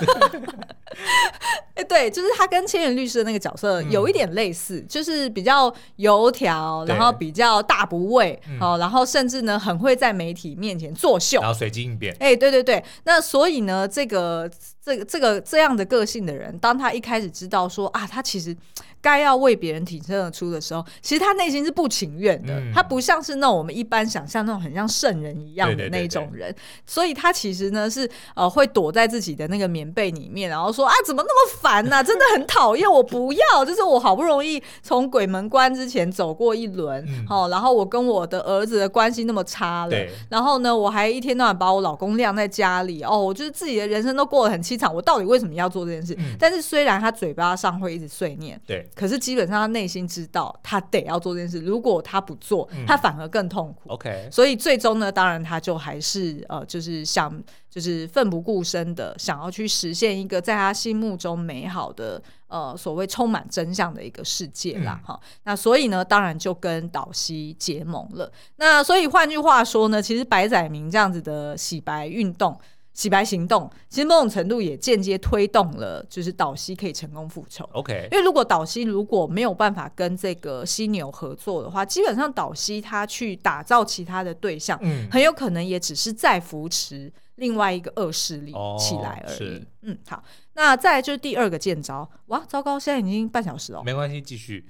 [1.75, 12.17] 哎，对，就是他跟千元律师的那个角色有一点类似，嗯、就是比较油条，然后比较大不畏，对哦，然后甚至呢很会在媒体面前作秀，然后随机应变。
[12.19, 14.51] 哎，对对对，那所以呢，这个
[14.85, 18.57] 这个这个这样的个性的人，当他一开始知道说啊，他其实。
[19.01, 22.59] 该要为别人挺身而出的时候，其实他内心是不情愿的。
[22.59, 26.53] 嗯、他不像是那种我们一般想象那种很像圣人一样的那种人，
[26.85, 32.03] 所以他其实呢是呃会躲在自己的那个棉被里面，然后说啊怎么那么烦呢、啊？
[32.03, 39.97] 真的很讨厌，我不要，就是我好不容易从鬼门关之前走过一轮，好、嗯，然后我跟我的儿子的关系那么差了，
[40.29, 46.15] 然后呢我还一天到晚把我老公晾在家里，哦，我就是自己的人生都过得很凄惨，我到底为什么要做这件事？
[46.19, 48.89] 嗯、但是虽然他嘴巴上会一直碎念，对。
[48.95, 53.91] 可是基本上他内心知道他得要做这件事，如果他不做，他反而更痛苦。
[53.91, 65.01] OK，所以最终呢，当然他就还是呃，就是想就是奋不顾身的想要去实现一个在他心目中美好的呃所谓充满真相的一个世界啦。
[65.05, 68.33] 哈、嗯，那所以呢，当然就跟导西结盟了。
[68.57, 72.59] 那所以换句话说呢，其实白载明这样子的洗白运动。
[72.95, 77.65] 洗白行动其实某种程度也间接推动了，就是导西可以成功复仇。
[77.73, 89.59] OK，因为如果导西如果没有办法跟这个犀牛合作的话，基本上导西他去打造其他的对象，嗯，很有可能也只是在扶持另外一个恶势力起来而已。
[89.59, 90.23] 哦、嗯，好，
[90.55, 92.09] 那再来就是第二个剑招。
[92.27, 93.83] 哇，糟糕，现在已经半小时了。
[93.83, 94.67] 没关系，继续。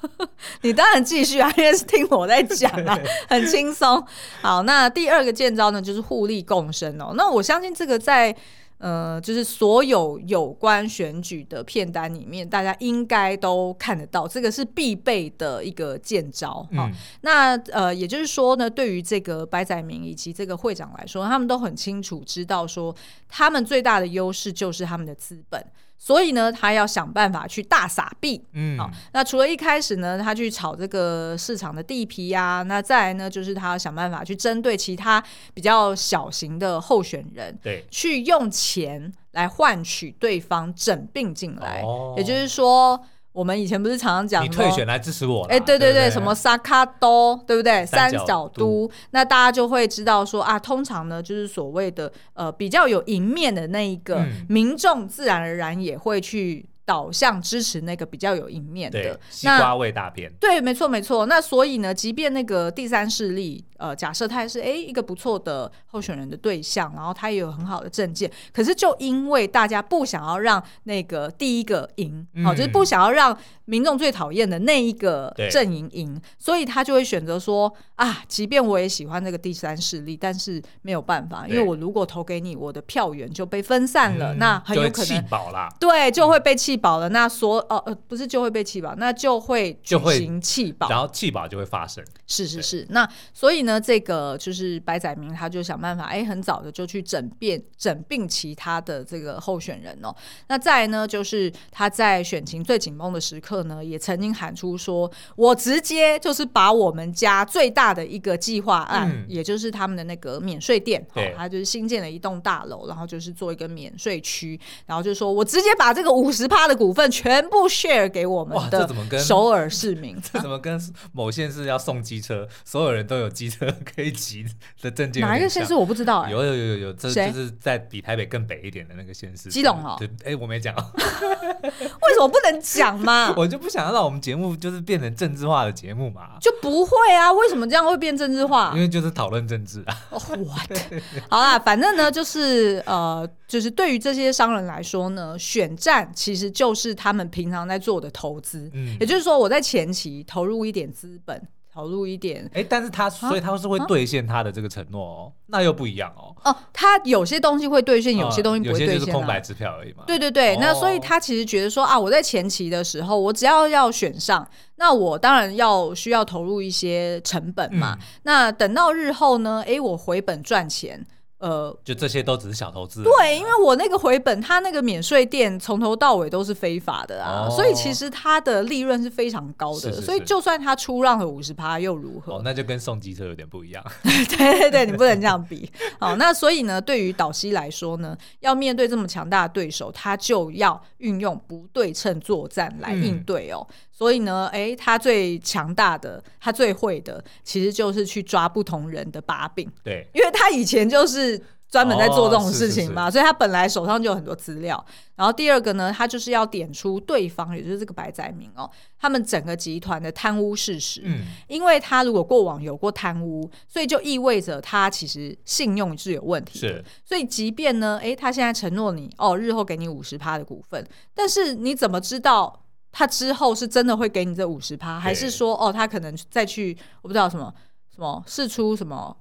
[0.62, 4.04] 你当然继续啊，因为是听我在讲啊， 很轻松。
[4.40, 7.12] 好，那第二个剑招呢，就是互利共生哦。
[7.14, 8.34] 那我相信这个在
[8.80, 16.66] 呃，就是所有有关选举的片单里面，大家应该都看得到，这个是必备的一个见招。
[16.74, 22.96] 好，嗯、那呃，也就是说呢，对于这个白载明以及这个会长来说，他们都很清楚知道说，
[23.28, 25.64] 他们最大的优势就是他们的资本。
[26.02, 28.42] 所以呢，他要想办法去大撒币。
[28.54, 41.82] 嗯，好，那除了一开始呢，他去炒这个市场的地皮呀、啊，那再来呢，就是他要想办法去针对其他比较小型的候选人，对，去用钱来换取对方整并进来。
[41.82, 42.98] 哦，也就是说，
[43.32, 45.44] 我们以前不是常常讲，你退选来支持我？
[45.44, 47.84] 哎，对对对，什么萨卡多，对不对？
[47.86, 56.69] 三角都，那大家就会知道说啊，通常呢，就是所谓的呃比较有赢面的那一个、嗯、民众，自然而然也会去。
[56.90, 59.16] 导向支持那个比较有赢面的。
[59.30, 61.26] 西瓜味大片，对，没错没错。
[61.26, 72.46] 那所以呢，即便那个第三势力，呃，假设他也是哎一个不错的候选人的对象，然后他也有很好的证件，可是就因为大家不想要让那个第一个赢，好、嗯。
[72.48, 73.38] 哦，就是不想要让
[73.70, 92.04] 民众最讨厌的那一个阵营赢，所以他就会选择说啊，即便我也喜欢这个第三势力，但是没有办法，因为我如果投给你，我的票源就被分散了，嗯、那很有可能气饱啦，对，就会被气饱了，那所呃呃不是就会被气饱，那就会举行气饱，然后气饱就会发生。
[92.26, 100.14] 是是是，那所以呢，这个就是白载明他就想办法，哎，很早的就去整变整并其他的这个候选人哦。
[100.48, 120.80] 那再来呢，就是他在选情最紧绷的时刻呢，也曾经喊出说，我直接就是把我们家最大的一个计划案，嗯、也就是他们的那个免税店，哦，他就是新建了一栋大楼，然后就是做一个免税区，然后就说我直接把这个五十趴的股份全部 share 给我们的首尔市民， 这怎么跟
[121.12, 124.44] 某县市要送机车，所有人都有机车 可以骑
[124.80, 125.20] 的证件？
[125.20, 126.30] 哪一个县市我不知道、欸？
[126.30, 129.48] 有有有有，这就是在比台北更北一点的那个县市。
[129.48, 130.74] 基隆哦，对，哎，我没讲，
[131.62, 133.34] 为什么不能讲嘛？
[133.36, 136.38] 我就不想要让我们节目就是变成政治化的节目嘛。
[136.40, 137.32] 就不会啊？
[137.32, 138.70] 为什么这样会变政治化？
[138.74, 139.96] 因为就是讨论政治啊。
[140.10, 141.02] What？
[141.28, 151.42] 好啦，反正呢，就是呃，就是对于这些商人来说呢，选战其实就是他们平常在做的投资，嗯，也就是说我在前期投入一点资本，
[151.80, 156.36] 投入一点，哎，但是他所以他是会兑现他的这个承诺哦，那又不一样哦。
[156.44, 160.04] 哦，他有些东西会兑现，有些东西不会兑现，有些就是空白支票而已嘛。
[160.06, 167.96] 对对对，那所以他其实觉得说啊，我在前期的时候，我只要要选上，那我当然要需要投入一些成本嘛。
[168.24, 171.06] 那等到日后呢，哎，我回本赚钱。
[171.40, 173.02] 呃，就这些都只是小投资。
[173.02, 179.80] 对，因为我那个回本，他那个免税店从头到尾都是非法的啊，哦、所以其实它的利润是非常高的。
[179.80, 182.34] 是是是，所以就算他出让了五十趴又如何？
[182.34, 183.82] 哦，那就跟送机车有点不一样。
[184.04, 185.70] 对对对，你不能这样比。
[185.98, 193.66] 好，那所以呢，对于岛西来说呢，要面对这么强大的对手，他就要运用不对称作战来应对哦。
[193.70, 199.70] 嗯所以呢，哎，他最强大的，他最会的，其实就是去抓不同人的把柄。
[199.84, 204.82] 对，因为他以前就是专门在做这种事情嘛，哦、是是是，所以他本来手上就有很多资料。
[205.16, 211.02] 然后第二个呢，他就是要点出对方，也就是这个白载明哦，他们整个集团的贪污事实。
[211.04, 216.68] 嗯，因为他如果过往有过贪污，所以就意味着他其实信用是有问题的。
[216.68, 220.82] 是，所以即便呢，哎，他现在承诺你哦，日后给你五十趴的股份，
[221.14, 222.62] 但是你怎么知道？
[222.92, 227.52] 他之后是真的会给你这五十趴，还是说哦，他可能再去我不知道什么
[227.94, 229.16] 什么试出什么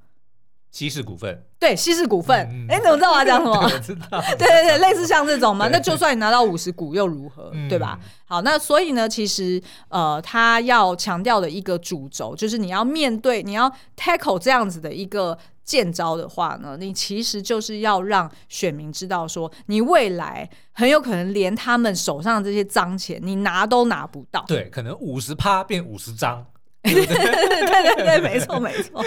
[0.71, 1.43] 稀释股份？
[1.59, 2.37] 对，稀释股份。
[2.69, 3.57] 哎、嗯，你怎么知道我要讲什么？
[3.61, 4.21] 我知道。
[4.37, 5.67] 对对对，类似像这种嘛。
[5.69, 7.51] 那就算你拿到五十股又如何？
[7.67, 7.99] 对吧？
[8.25, 15.37] 好，那所以呢，其实呃，他要强调的一个主轴就是你要面对，你要 tackle 这样子的一个。
[15.69, 24.43] 见招的话呢，你其实就是要让选民知道，说你未来很有可能连他们手上的这些脏钱，你拿都拿不到。
[24.47, 26.43] 对，可能五十趴变五十张。
[26.81, 29.05] 对对对，没错没错。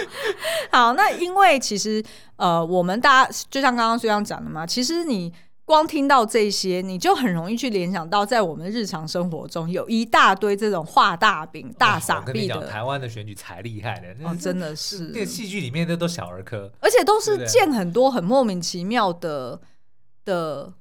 [0.71, 2.01] 好，那因为其实
[2.37, 5.33] 呃，我们大家就像刚刚虽然讲的嘛，其实你。
[5.65, 12.67] 光听到这些，你就很容易去联想到，在我们日常生活中有一大堆这种画大饼、大傻逼的。
[12.67, 15.11] 台湾的选举才厉害的， 哦，真的是。
[15.13, 19.61] 那个戏剧里面的都小儿科，而且都是建很多很莫名其妙的
[20.25, 20.73] 的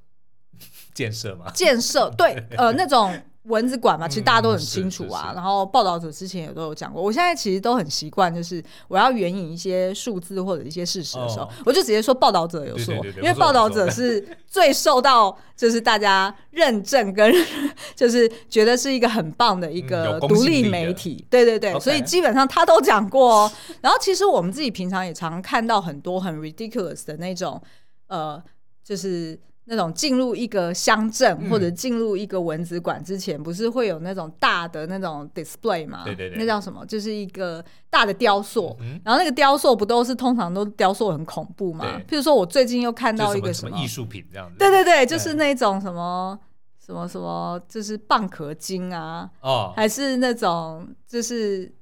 [0.92, 1.50] 建设嘛？
[1.52, 3.12] 建设对，呃， 那种。
[3.44, 5.30] 蚊子馆嘛，其实大家都很清楚啊。
[5.30, 7.02] 嗯、然后报道者之前也都有讲过。
[7.02, 17.34] 我现在其实都很习惯，就是我要援引一些数字或者一些事实的时候，哦、我就直接说报道者有说，对对对对，因为报道者是最受到就是大家认证跟
[17.96, 21.16] 就是觉得是一个很棒的一个独立媒体。
[21.20, 23.52] 嗯、对对对所以基本上他都讲过哦。
[23.80, 27.60] 然后其实我们自己平常也常看到很多很 ridiculous 的那种
[28.06, 28.40] 呃，
[28.84, 29.40] 就是。
[29.64, 36.02] 那种进入一个乡镇或者进入一个文子馆之前，不是会有那种大的那种 display 吗？
[36.04, 36.84] 对对对，那叫什么？
[36.86, 38.76] 就是一个大的雕塑。
[38.80, 41.84] 嗯、然后那个雕塑不都是通常都雕塑很恐怖吗？
[41.84, 44.56] 对譬如说，我最近又看到一个什么艺术品这样子。
[44.58, 46.38] 对对对，就是那种什么
[46.84, 51.72] 什么什么，就是蚌壳精啊，哦，还是那种就是。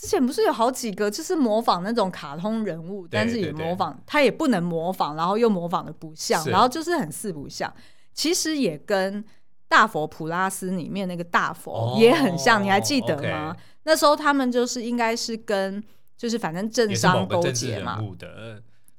[0.00, 7.70] 之前不是有好几个，就是模仿那种卡通人物，但是也模仿他也不能模仿，然后又模仿的不像，然后就是很四不像。
[8.14, 9.22] 其实也跟
[9.68, 15.84] 大佛普拉斯里面那个大佛也很像，哦、你还记得吗那时候他们就是应该是跟
[16.16, 18.02] 就是反正政商勾结嘛。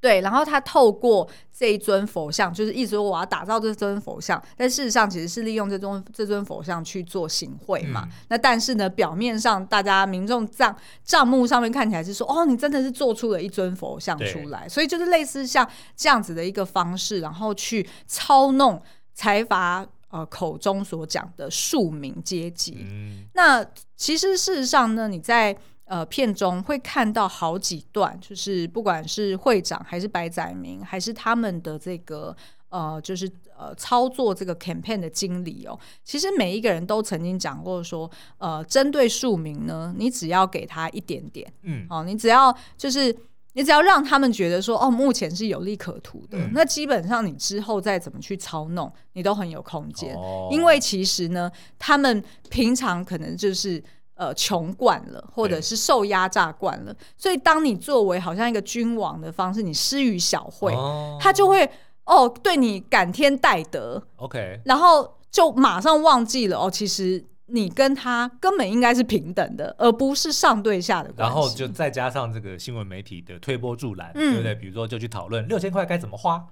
[0.02, 8.02] 对，然后他透过这一尊佛像，就是一直说我要打造这尊佛像，但事实上其实是利用这尊这尊佛像去做行贿嘛。
[8.06, 18.82] 嗯、那但是呢，表面上大家民众账账目上面看起来是说，哦，你真的是做出了一尊佛像出来，所以就是类似像这样子的一个方式，然后去操弄
[19.14, 22.80] 财阀呃口中所讲的庶民阶级。
[22.90, 23.64] 嗯、那
[23.96, 25.56] 其实事实上呢，你在。
[25.92, 32.34] 呃，片中会看到好几段，就是不管是会长还是白载明，还是他们的这个
[32.70, 43.14] 呃，就是呃操作这个 campaign 的经理哦，其实每一个人都曾经讲过说，呃，针对庶民呢，你只要给他一点点，嗯，哦，你只要就是
[43.52, 53.84] 你只要让他们觉得说，哦，目前是有利可图的，嗯、那基本上你之后再怎么去操弄，你都很有空间，哦、因为其实呢，他们平常可能就是。
[54.22, 61.68] 呃，穷惯了，或者是受压榨惯了，所以当你作为好像一个君王的方式，你施予小惠，哦、他就会
[62.04, 71.34] 哦对你感天戴德，OK，然后就马上忘记了哦，其实你跟他根本应该是平等的，而不是上对下的关系。
[71.34, 74.54] 然后就再加上这个新闻媒体的推波助澜，嗯、对不对？
[74.54, 76.46] 比如说就去讨论六千块该怎么花，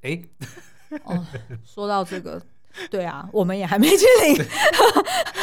[0.00, 0.22] 哎，
[1.04, 1.22] 哦，
[1.66, 2.40] 说到这个。
[2.90, 4.36] 对啊，我们也还没去领。
[4.38, 4.46] 对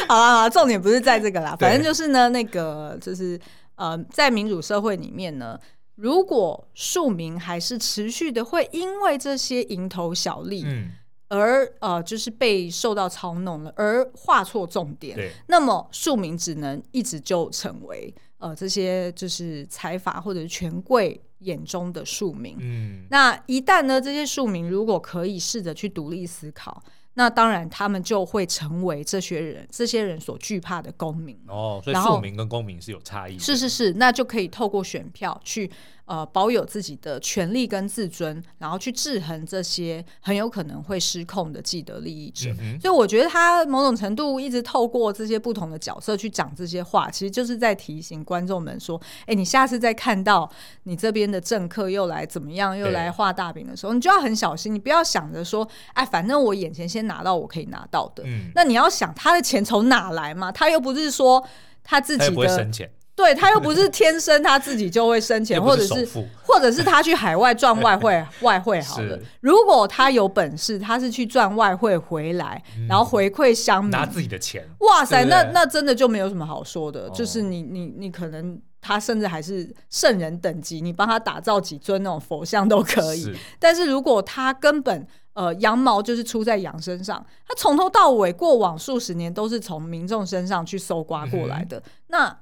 [0.08, 3.40] 好啦，重点不是在这个啦，反正就是呢，那个就是
[3.76, 5.58] 呃，在民主社会里面呢，
[5.96, 10.92] 如果庶民还是持续的会因为这些蝇头小利，嗯，
[11.30, 22.58] 而呃，就是被受到操弄了，而画错重点，对那么庶民只能一直就成为呃这些就是财阀或者是权贵眼中的庶民。
[22.60, 26.84] 嗯，那一旦呢，这些庶民如果可以试着去独立思考。
[27.16, 31.82] 那当然，他们就会成为这些人、这些人所惧怕的公民哦。
[31.84, 33.40] 所以，庶民跟公民是有差异的。
[33.40, 35.70] 是是是，那就可以透过选票去。
[36.12, 42.54] 呃，保有自己的权利跟自尊，然后去制衡这些很有可能会失控的既得利益者。
[42.60, 50.52] 嗯、所以我觉得他某种程度一直透过这些不同的角色去讲这些话，其实就是在提醒观众们说：哎，你下次再看到
[50.84, 58.24] 你这边的政客又来怎么样，又来画大饼的时候，你就要很小心，你不要想着说：哎，反正我眼前先拿到我可以拿到的。
[58.26, 60.52] 嗯、那你要想他的钱从哪来嘛？
[60.52, 61.42] 他又不是说
[61.86, 62.92] 他自己的。
[63.22, 66.08] 对，他又不是天生他自己就会生钱，或者是
[66.42, 69.20] 或者是他去海外赚外汇 外汇好了。
[69.42, 72.60] 如果他有本事，他是去赚外汇回来，
[72.90, 74.68] 然后回馈乡民，拿自己的钱。
[74.80, 77.08] 哇塞，那那真的就没有什么好说的。
[77.12, 83.32] 就是你你你可能他甚至还是圣人等级，你帮他打造几尊那种佛像都可以。
[83.60, 92.36] 但是如果他根本呃羊毛就是出在羊身上，他从头到尾过往数十年都是从民众身上去搜刮过来的，那。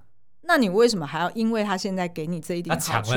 [0.50, 3.14] 那你为什么还要因为他现在给你这一点好处？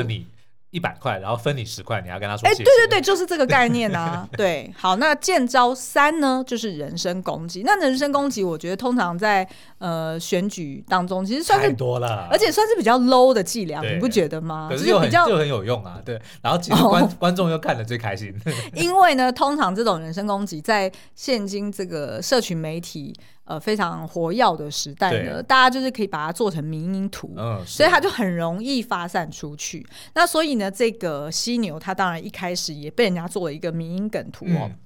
[0.71, 2.49] 一百块，然后分你十块，你要跟他说。
[2.49, 4.27] 哎，对对对，就是这个概念啊。
[4.39, 7.63] 对，好，那见招三呢，就是人身攻击。
[7.63, 14.67] 那人身攻击，我觉得通常在呃选举当中，其实算是多了，而且算是比较 low 的伎俩，你不觉得吗？
[14.71, 16.01] 可是又很就很有用啊。
[16.03, 18.35] 对，然后其实观 观众又看得最开心。
[18.73, 23.15] 因为呢，通常这种人身攻击，在现今这个社群媒体
[23.45, 29.87] 呃非常活跃的时代呢，大家就是可以把它做成民音图，嗯，所以它就很容易发散出去。
[30.15, 34.71] 那所以呢，这个犀牛，它当然一开始也被人家做了一个民音梗图哦。
[34.71, 34.79] 嗯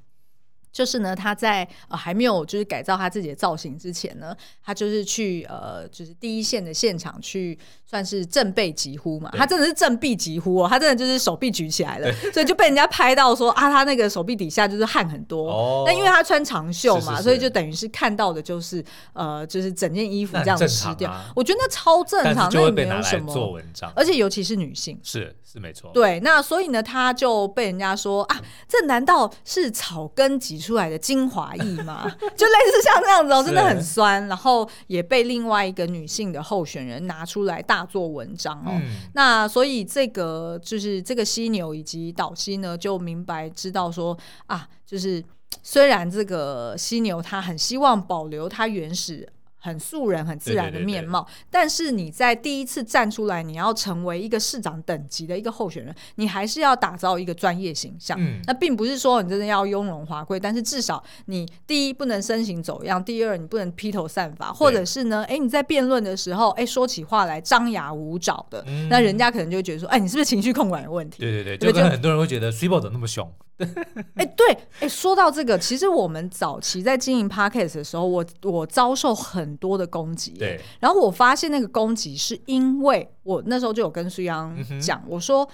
[0.72, 15.48] 就是呢，他在呃还没有就是改造他自己的造型之前呢，他就是去呃就是第一线的现场去算是振臂疾呼嘛，他真的是正臂疾呼哦，他真的就是手臂举起来了，所以就被人家拍到说啊，他那个手臂底下就是汗很多。
[15.48, 21.08] 哦，那因为他穿长袖嘛，是是是所以就等于是看到的就是呃就是整件衣服这样湿掉。
[21.08, 25.92] 啊、我觉得那超正常，那也没有什么做文章，而且尤其是女性，是是没错。
[25.94, 30.56] 对，那所以呢，他就被人家说啊，这难道是草根挤？
[30.66, 38.70] 出来的精华液吗， 就类似像这样子哦，真的很酸，然后也被另外一个女性的候选人拿出来大做文章哦。
[38.72, 44.16] 嗯、那所以这个就是这个犀牛以及岛西呢，就明白知道说
[44.46, 45.22] 啊，就是
[45.62, 49.28] 虽然这个犀牛它很希望保留它原始。
[49.66, 51.22] 很素人、很自然的面貌。
[51.22, 58.16] 对对对对，但是你在第一次站出来，你要成为一个市长等级的一个候选人，你还是要打造一个专业形象。
[58.20, 71.18] 嗯，那并不是说你真的要雍容华贵，但是至少你第一不能身形走样，第二你不能披头散发，或者是呢，哎，你在辩论的时候，哎，说起话来张牙舞爪的，嗯、那人家可能就会觉得说，哎，你是不是情绪控管有问题？
[71.20, 73.28] 对对对，就跟很多人会觉得 s i b o 怎么那么凶？
[74.16, 80.32] 哎，对，哎，说到这个，其实我们早期在经营 Podcast 的时候，我我遭受很多的攻击。
[80.32, 85.48] 对，然后我发现那个攻击是因为我那时候就有跟苏央讲，我说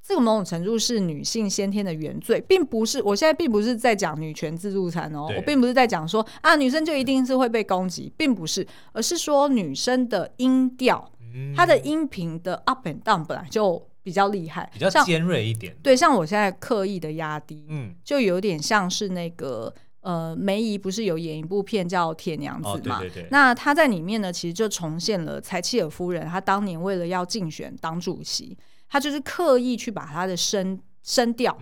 [0.00, 11.10] 这个某种程度是女性先天的原罪，并不是我现在并不是在讲女权自助餐哦，我并不是在讲说啊女生就一定是会被攻击，并不是，而是说女生的音调，
[11.56, 13.87] 她的音频的 up and down 本来就。
[14.08, 15.76] 比较厉害，比较尖锐一点。
[15.82, 22.96] 对，像我现在刻意的压低，嗯，就有点像是那个呃，梅姨不是有演一部片叫《铁娘子》嘛？
[22.96, 23.28] 哦、对对对。
[23.30, 28.56] 那她在里面呢，其实就重现了柴契尔夫人，她当年为了要竞选党主席，
[28.88, 31.54] 她就是刻意去把她的声声调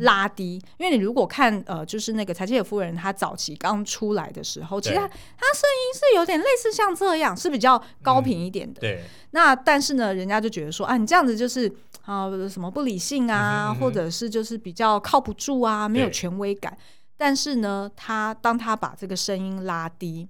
[0.00, 0.60] 拉低。
[0.60, 8.80] 嗯、因为你如果看呃，就是那个柴契尔夫人，她早期刚出来的时候，其实她声音是有点类似像这样，是比较高频一点的。
[8.80, 9.04] 嗯、对。
[9.30, 11.72] 那但是呢，人家就觉得说啊，你这样子就是。
[12.02, 16.76] 啊，什么不理性啊，嗯哼嗯哼，或者是就是比较靠不住啊，没有权威感。
[17.16, 20.28] 但是呢，他当他把这个声音拉低，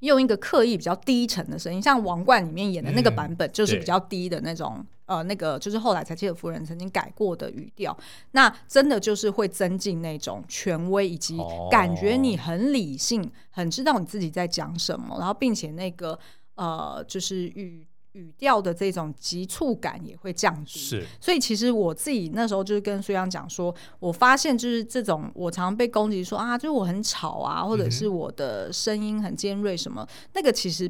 [0.00, 4.76] 用一个刻意比较低沉的声音，像《王冠》里面演的那个版本，就是比较低的那种，
[5.06, 7.96] 嗯、呃，那个就是后来柴契尔夫人曾经改过的语调。
[8.30, 11.36] 那真的就是会增进那种权威，以及
[11.70, 16.16] 感觉你很理性，哦、很知道你自己在讲什么，然后并且那个
[16.54, 17.84] 呃，就是语。
[18.14, 30.88] 语调的这种急促感也会降低，是，所以其实我自己那时候就是跟苏阳讲说，我发现就是这种我常常被攻击说啊，就是我很吵啊，或者是我的声音很尖锐什么，嗯、那个其实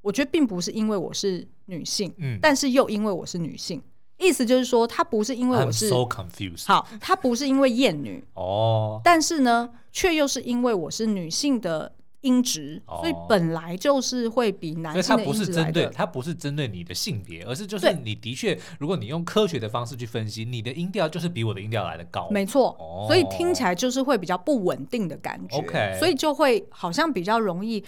[0.00, 3.82] 我觉得并不是因为我是女性，嗯，但是又因为我是女性，
[4.16, 11.92] 意思就是说，她不是因为我是 so confused，好，她不是因为厌女哦，但是呢，却又是因为我是女性的。
[12.24, 22.28] 音质，所以本来就是会比男性它不是针对，它不是针对你的性别，而是就是你的确，如果你用科学的方式去分析，你的音调就是比我的音调来的高。
[22.30, 22.74] 没错，
[23.06, 25.58] 所以听起来就是会比较不稳定的感觉。
[25.58, 27.84] OK，所以就会好像比较容易，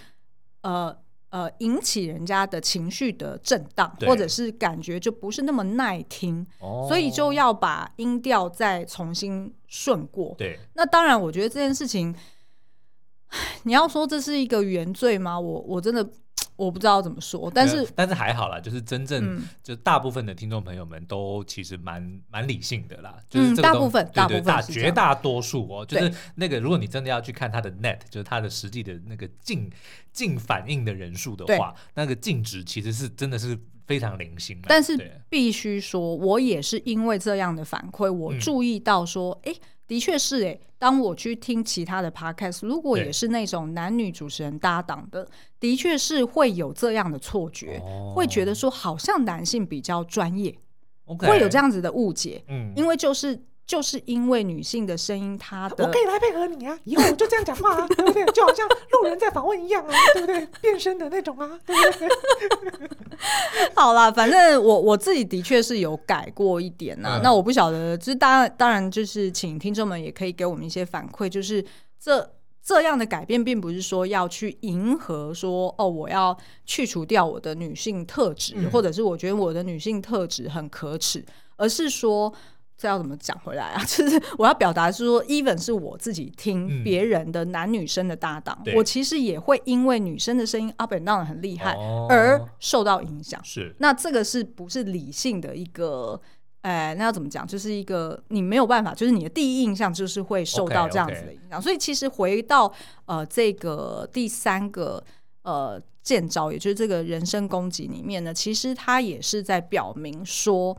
[0.60, 0.94] 呃
[1.30, 6.46] 呃，引起人家的情绪的震荡，或者是感觉就不是那么耐听。
[6.86, 10.34] 所以就要把音调再重新顺过。
[10.36, 12.14] 对，那当然，我觉得这件事情。
[13.64, 15.38] 你要说这是一个原罪吗？
[15.38, 16.08] 我我真的
[16.56, 29.70] 我不知道怎么说，但是但是还好啦，就是真正、嗯、就大部分的听众朋友们都其实蛮蛮理性的啦，就是这个、嗯、大部分对对大绝大多数哦，就是那个如果你真的要去看他的 net，就是他的实际的那个净
[30.12, 34.66] 净反应的人数的话，那个净值其实是真的是非常零星的。
[34.68, 34.96] 但是
[35.28, 39.60] 必须说，我也是因为这样的反馈，我注意到说，哎、嗯。
[39.86, 45.26] 的确是诶，当我去听其他的 podcast，如果也是那种男女主持人搭档的，
[45.60, 50.56] 的确是会有这样的错觉，哦、会觉得说好像男性比较专业
[51.18, 53.42] 会有这样子的误解，嗯，因为就是。
[53.66, 58.24] 就是因为女性的声音，她的我可以来配合你啊，以后我就这样讲话啊， 对不对？
[58.26, 60.46] 就好像路人在访问一样啊，对不对？
[60.60, 62.88] 变身的那种啊，对不对？
[63.74, 67.18] 好啦，反正我我自己的确是有改过一点呐、啊。
[67.18, 71.64] 嗯、那我不晓得，就是当然当然就是请听众们也可以给我们一些反馈，就是
[71.98, 72.30] 这
[72.62, 81.24] 这样的改变，并不是说要去迎合说哦，我要去除掉我的女性特质，嗯、或者是我觉得我的女性特质很可耻，
[81.56, 82.32] 而是说。
[82.78, 83.82] 这要怎么讲回来啊？
[83.88, 91.74] 就是我要表达是说，even 是我自己听别人的男女生的搭档，嗯、我其实也会因为女生的声音 up and down 很厉害
[92.10, 93.42] 而受到影响。
[93.42, 96.20] 是，那这个是不是理性的一个？
[96.60, 97.46] 哎，那要怎么讲？
[97.46, 101.58] 就是一个你没有办法，就是你的第一印象就是会受到这样子的影响。
[101.58, 101.64] Okay, okay.
[101.64, 102.70] 所以其实回到
[103.04, 105.02] 呃这个第三个
[105.44, 110.76] 呃见招，也就是这个人身攻击里面呢，其实它也是在表明说。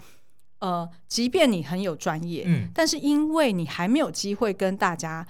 [0.60, 5.26] 呃，即便你很有专业，嗯，但是因为你还没有机会跟大家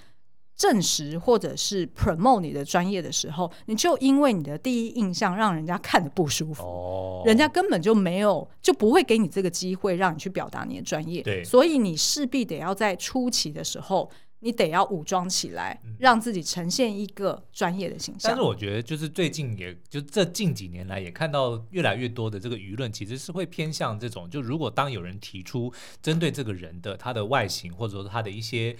[0.55, 14.09] 证实或者是 promote 你的专业的时候，你就因为你的第一印象让人家看得不舒服，哦，人家根本就没有就不会给你这个机会让你去表达你的专业，对，所以你势必得要在初期的时候。
[14.39, 18.29] 你得要武装起来，让自己呈现一个专业的形象。
[18.29, 24.29] 但是我觉得，就是最近也，也就这近几年来，也看到越来越多的这个舆论，其实是会偏向这种。
[24.29, 28.75] 就如果当有人提出针对这个人的他的外形，或者说他的一些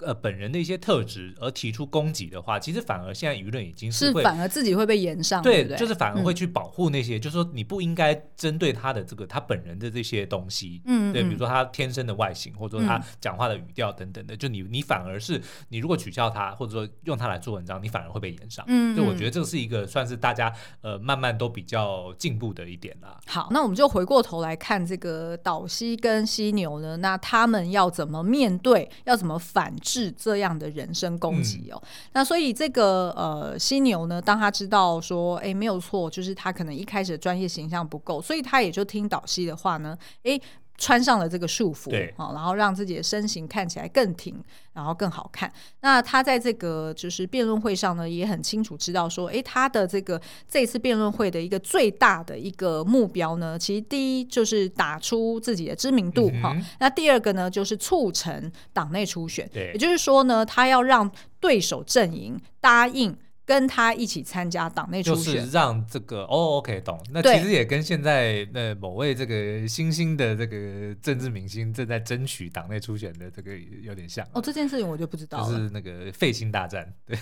[0.00, 5.76] 呃本人的一些特质而提出攻击的话，其实反而现在舆论已经是会是反而自己会被延上，对，对对？
[5.76, 23.18] 就是反而会去保护那些，嗯、就是说你不应该针对他的这个他本人的这些东西，嗯，对，比如说他天生的外形，或者说他讲话的语调等等的，嗯、就你你反而是你如果取笑他，或者说用他来做文章，你反而会被延上，嗯，就我觉得这是一个算是大家呃慢慢都比较进步的一点啦。
[23.26, 31.80] 好，那我们就回过头来看这个岛西跟犀牛呢，那他们要怎么面对，要怎么反制这样的人身攻击哦？
[31.82, 40.38] 嗯、那所以这个呃犀牛呢，当他知道说，哎，没有错，就是他可能一开始的专业形象不够，所以他也就听导师的话呢，哎。
[40.78, 44.40] 穿上了这个束缚，对然后让自己的身形看起来更挺，
[44.72, 45.52] 然后更好看。
[45.80, 56.64] 那他在这个就是辩论会上呢，也很清楚知道说，诶，他的这个这次辩论会的一个最大的一个目标呢，其实第一就是打出自己的知名度哈、嗯哦。
[56.78, 61.10] 那第二个呢，就是促成党内初选，对也就是说呢，他要让
[61.40, 63.16] 对手阵营答应。
[63.48, 67.00] 跟他一起参加党内初选，就是让这个哦，OK，懂。
[67.10, 74.42] 那其实也跟现在呃某位这个新兴的这个政治明星正在争取党内初选的这个有点像哦。
[74.42, 77.18] 这件事情我就不知道了，就是那个废心大战，对。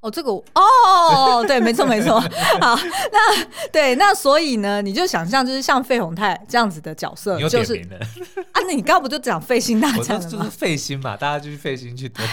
[0.00, 2.18] 哦，这个哦，对，没错没错。
[2.18, 2.74] 好，
[3.12, 7.74] 那对，那所以呢，你就想象就是像费宏泰这样子的角色，就是
[8.52, 10.30] 啊，那你刚刚不就讲费心大战 了吗？
[10.30, 12.24] 就是费心嘛，大家就是费心去对。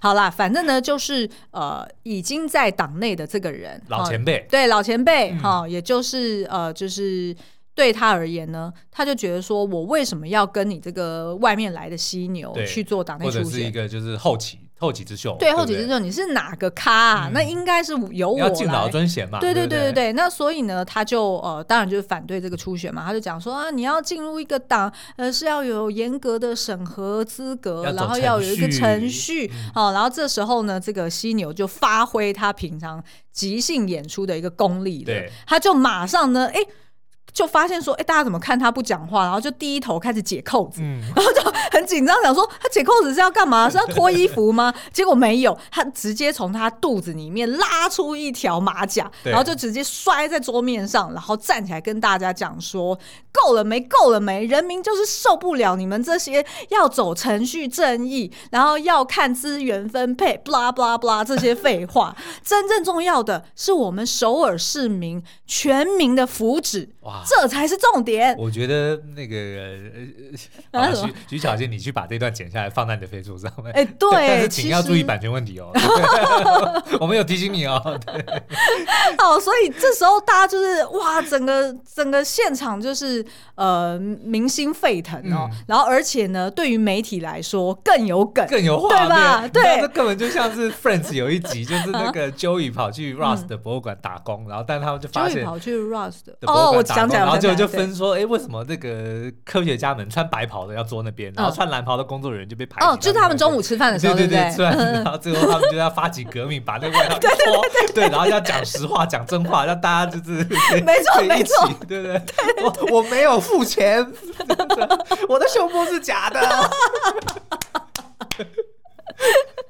[0.00, 7.34] 好啦，反正呢，就是呃，已经在党内的这个人，老前辈，对老前辈，哈、嗯，也就是呃，就是
[7.74, 13.44] 对他而言呢，他就觉得说，我为什么要跟你这个外面来的犀牛去做党内出选？
[13.44, 14.60] 或者是一个就是后期。
[14.78, 17.30] 后起之秀，对，后起之秀，你是哪个咖啊？
[17.32, 19.40] 那应该是由我来敬老尊贤嘛。
[19.40, 23.02] 对对对对对，那所以呢，他就呃，当然就是反对这个初选嘛。
[23.04, 29.50] 他就讲说啊，你要进入一个党，呃，是要有严格的审核资格，然后要有一个程序。
[29.74, 33.02] 好，然后这时候呢，这个犀牛就发挥他平常
[33.32, 36.60] 即兴演出的一个功力了，他就马上呢，哎。
[37.36, 39.24] 就发现说，哎、欸，大家怎么看他不讲话？
[39.24, 43.68] 然后就低头开始解扣子，嗯、然后就很紧张，想说他解扣子是要干嘛？
[43.68, 44.72] 是要脱衣服吗？
[44.90, 52.98] 结果没有，他直接从他肚子里面拉出一条马甲，然后就直接摔在桌面上，然后站起来跟大家讲说
[53.30, 53.80] ：“够了没？
[53.80, 54.46] 够了没？
[54.46, 62.16] 人民就是受不了你们这些要走程序正义，然后要看资源分配，blah blah blah 这些废话。
[62.42, 68.34] 真正重要的是我们首尔市民全民的福祉。”哇，这才是重点。
[68.38, 69.36] 我觉得那个
[70.70, 73.72] 呃， 徐徐巧芯，你去把这段剪下来，放在你的 Facebook 上面。
[73.72, 75.70] 哎，对，但是请要注意版权问题哦。
[77.00, 78.00] 我们有提醒你哦。
[78.04, 78.24] 对。
[79.18, 83.24] 好，所以这时候大家就是哇，整个整个现场就是
[83.54, 85.48] 呃，明星沸腾哦。
[85.66, 89.76] 然后而且呢，对于媒体来说更有梗，更有画面，对吧？
[89.76, 96.86] 对，这根本就像是 Friends 有一集，就是那个 Joey 跑去 russ 的博物馆打工，然后但他们就发现跑去 russ 的哦，我。
[97.18, 102.86] 然后就就分说，哎，为什么这个科学家们穿白袍的要坐那边，然后穿蓝袍的工作人员就被排挤？
[102.86, 107.30] 哦，就是他们中午吃饭的时候，对对对，吃完然后最后他们就要发起革命， 把那个外套脱，
[107.94, 110.44] 对，然后要讲实话，讲真话，让大家就是
[110.84, 112.22] 没错没错，对不对？
[112.62, 114.04] 我我没有付钱，
[115.28, 116.40] 我的胸部是假的。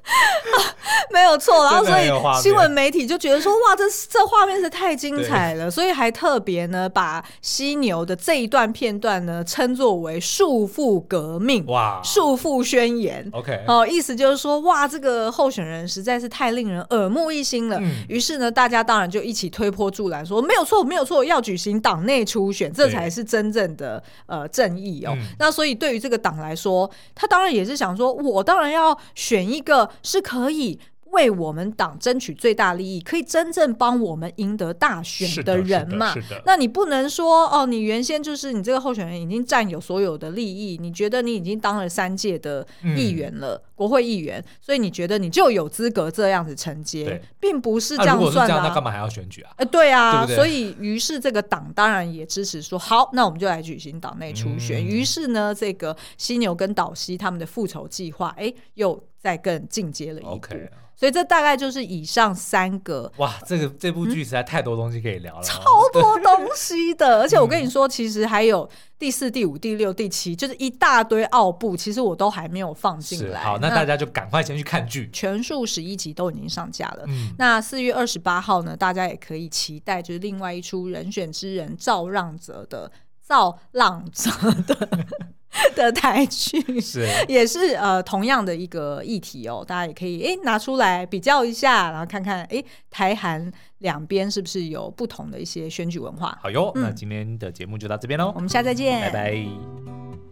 [1.11, 2.09] 没有错，然后所以
[2.41, 17.77] 新闻媒体就觉得说，哇，这这画面是太精彩了，所以还特别呢把犀牛的这一段片段呢称作为束缚革命，哇，束缚宣言，OK，哦，意思就是说，哇，这个候选人实在是太令人耳目一新了。
[17.81, 25.11] 嗯、于是呢，大家当然就一起推波助澜，说没有错，没有错，要举行党内初选，这才是真正的呃正义哦。
[25.17, 25.87] 嗯、那所以对。
[25.87, 30.79] 于这个党来说，他当然也是想说，我当然要选一个是可以。
[31.11, 36.13] 为我们党争取最大利益，可以真正帮我们赢得大选的人嘛？
[36.45, 48.67] 那你不能说哦，你原先就是你这个候选人已经占有所有的利益，你觉得你已经当了三届的议员了，嗯、国会议员，所以你觉得你就有资格这样子承接，并不是这样算的、啊。
[48.67, 49.51] 那干嘛还要选举啊？
[49.55, 54.81] 哎，对啊，对对，所以于是这个党当然也支持说，好，那我们就来举行党内初选。
[54.81, 60.39] 嗯、于是呢，这个犀牛跟岛西他们的复仇计划，哎，又再更进阶了一步。
[60.39, 60.69] Okay.
[60.95, 65.63] 所以这大概就是以上三个哇，这个这部剧实在太多东西可以聊了，超
[65.93, 67.19] 多 东西的。
[67.19, 73.43] 而且我跟你说，其实还有第四、第五、第六、第七，就是一大堆奥布，其实我都还没有放进来。
[73.43, 77.03] 好，那大家就赶快先去看剧，全数十一集都已经上架了。
[77.05, 82.91] 嗯，那四月二十八号呢，大家也可以期待，就是另外一出人选之人赵让泽的
[83.21, 84.31] 造浪者
[84.65, 85.05] 的。
[85.75, 86.79] 的台剧。
[86.79, 87.07] 是。
[87.27, 96.37] 也是呃同样的一个议题哦，大家也可以诶拿出来比较一下，然后看看诶台韩两边是不是有不同的一些选举文化。
[96.41, 100.26] 好哟，嗯、那今天的节目就到这边喽，我们下次再见，拜拜。